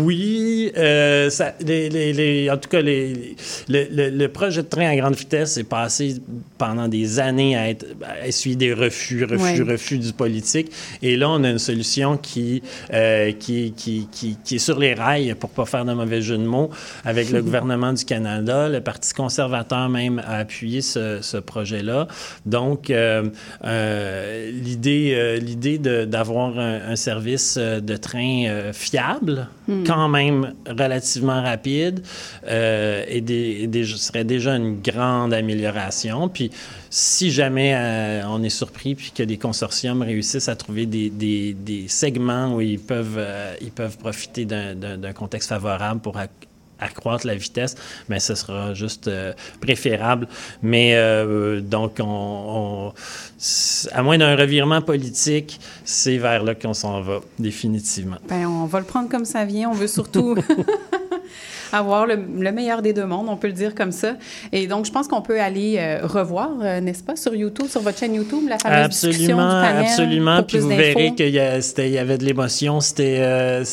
[0.02, 3.36] oui, euh, ça- les- les- les- en tout cas, les-
[3.68, 6.16] le, projet de train à grande vitesse est passé
[6.58, 9.72] pendant des années à, être, à essuyer des refus, refus, Ouais.
[9.72, 10.70] refus du politique.
[11.02, 12.62] Et là, on a une solution qui,
[12.92, 16.36] euh, qui, qui, qui, qui est sur les rails, pour pas faire de mauvais jeu
[16.38, 16.70] de mots,
[17.04, 18.68] avec le gouvernement du Canada.
[18.68, 22.06] Le Parti conservateur même a appuyé ce, ce projet-là.
[22.46, 23.24] Donc, euh,
[24.52, 29.84] l'idée l'idée d'avoir un, un service de train euh, fiable, Hmm.
[29.86, 32.02] quand même relativement rapide,
[32.46, 33.66] euh, et des,
[33.96, 36.28] serait déjà une grande amélioration.
[36.30, 36.50] Puis,
[36.88, 41.52] si jamais euh, on est surpris puis que des consortiums réussissent à trouver des, des-
[41.52, 43.18] des segments où ils peuvent,
[43.60, 44.74] ils peuvent profiter d'un-
[45.12, 46.16] contexte favorable pour
[46.80, 47.76] accroître la vitesse,
[48.08, 50.28] mais ce sera juste euh, préférable.
[50.62, 52.92] Mais euh, donc, on,
[53.92, 58.16] à moins d'un revirement politique, c'est vers là qu'on s'en va, définitivement.
[58.28, 59.70] ben, on va le prendre comme ça vient.
[59.70, 60.36] On veut surtout
[61.72, 64.14] avoir le, le meilleur des deux mondes, on peut le dire comme ça.
[64.52, 67.80] Et donc, je pense qu'on peut aller euh, revoir, euh, n'est-ce pas, sur YouTube, sur
[67.80, 69.84] votre chaîne YouTube, la fameuse discussion du Absolument, panel.
[69.84, 70.36] absolument.
[70.36, 72.80] pour Puis plus vous verrez qu'il y, avait de l'émotion.
[72.80, 73.64] C'était, euh,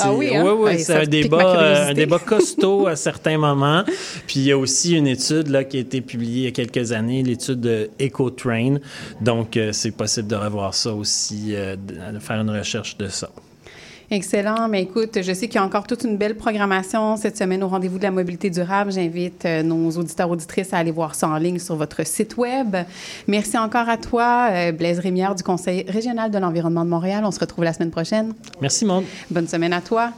[0.00, 0.44] Ah oui, hein?
[0.44, 3.84] ouais, Hey, c'est un débat, euh, un débat costaud à certains moments.
[4.26, 6.50] Puis il y a aussi une étude là, qui a été publiée il y a
[6.50, 8.76] quelques années, l'étude de EcoTrain.
[9.20, 13.28] Donc euh, c'est possible de revoir ça aussi, de faire une recherche de ça.
[14.14, 14.68] Excellent.
[14.68, 17.68] Mais écoute, je sais qu'il y a encore toute une belle programmation cette semaine au
[17.68, 18.92] rendez-vous de la mobilité durable.
[18.92, 22.76] J'invite euh, nos auditeurs auditrices à aller voir ça en ligne sur votre site web.
[23.26, 27.24] Merci encore à toi, euh, Blaise Rémière du Conseil régional de l'environnement de Montréal.
[27.26, 28.34] On se retrouve la semaine prochaine.
[28.60, 29.02] Merci, Maud.
[29.32, 30.12] Bonne semaine à toi.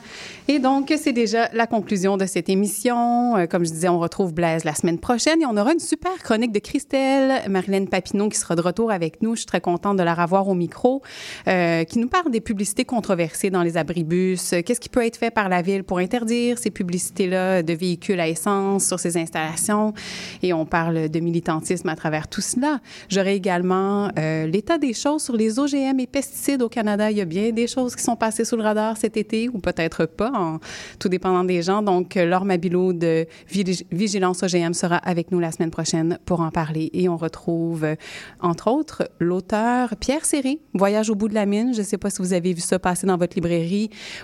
[0.49, 3.37] Et donc, c'est déjà la conclusion de cette émission.
[3.37, 6.17] Euh, comme je disais, on retrouve Blaise la semaine prochaine et on aura une super
[6.23, 9.35] chronique de Christelle, Marilyn Papineau qui sera de retour avec nous.
[9.35, 11.03] Je suis très contente de la revoir au micro,
[11.49, 14.53] euh, qui nous parle des publicités controversées dans les abribus.
[14.53, 18.18] Euh, Qu'est-ce qui peut être fait par la ville pour interdire ces publicités-là de véhicules
[18.18, 19.95] à essence sur ces installations?
[20.43, 22.80] Et on parle de militantisme à travers tout cela.
[23.09, 27.11] J'aurai également euh, l'état des choses sur les OGM et pesticides au Canada.
[27.11, 29.59] Il y a bien des choses qui sont passées sous le radar cet été ou
[29.59, 30.59] peut-être pas,
[30.99, 31.82] tout dépendant des gens.
[31.82, 36.41] Donc, euh, Laure Mabilot de Vigi- Vigilance OGM sera avec nous la semaine prochaine pour
[36.41, 36.91] en parler.
[36.93, 37.87] Et on retrouve,
[38.41, 41.72] entre autres, l'auteur Pierre Séré, Voyage au bout de la mine.
[41.74, 43.66] Je ne sais pas si vous avez vu ça passer dans votre librairie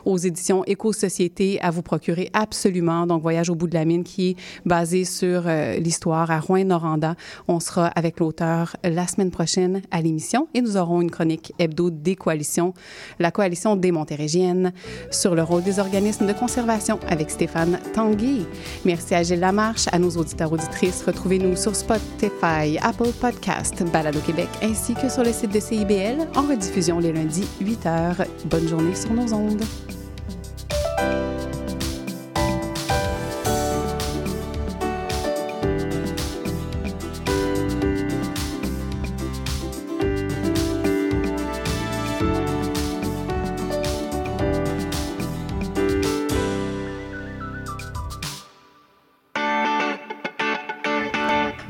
[0.04, 3.06] aux éditions Éco-Société à vous procurer absolument.
[3.06, 7.14] Donc, Voyage au bout de la mine qui est basé sur euh, l'histoire à Rouen-Noranda.
[7.48, 11.90] On sera avec l'auteur la semaine prochaine à l'émission et nous aurons une chronique hebdo
[11.90, 12.74] des coalitions,
[13.18, 14.72] la coalition des Montérégiennes,
[15.10, 18.42] sur le rôle des organismes de conservation avec Stéphane Tanguay.
[18.84, 21.02] Merci à Gilles Lamarche, à nos auditeurs auditrices.
[21.06, 26.42] Retrouvez-nous sur Spotify, Apple Podcast, Balado Québec, ainsi que sur le site de CIBL en
[26.42, 28.26] rediffusion les lundis 8 h.
[28.46, 29.68] Bonne journée sur nos ondes.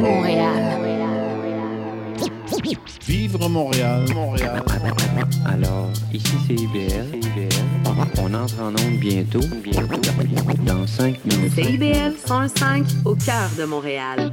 [0.00, 0.78] Montréal.
[3.06, 4.62] Vivre Montréal, Montréal.
[5.46, 7.18] Alors, ici CIBL.
[8.20, 9.96] On entre en onde bientôt, bientôt,
[10.64, 11.54] dans 5 minutes.
[11.54, 14.32] CIBL 105 au cœur de Montréal.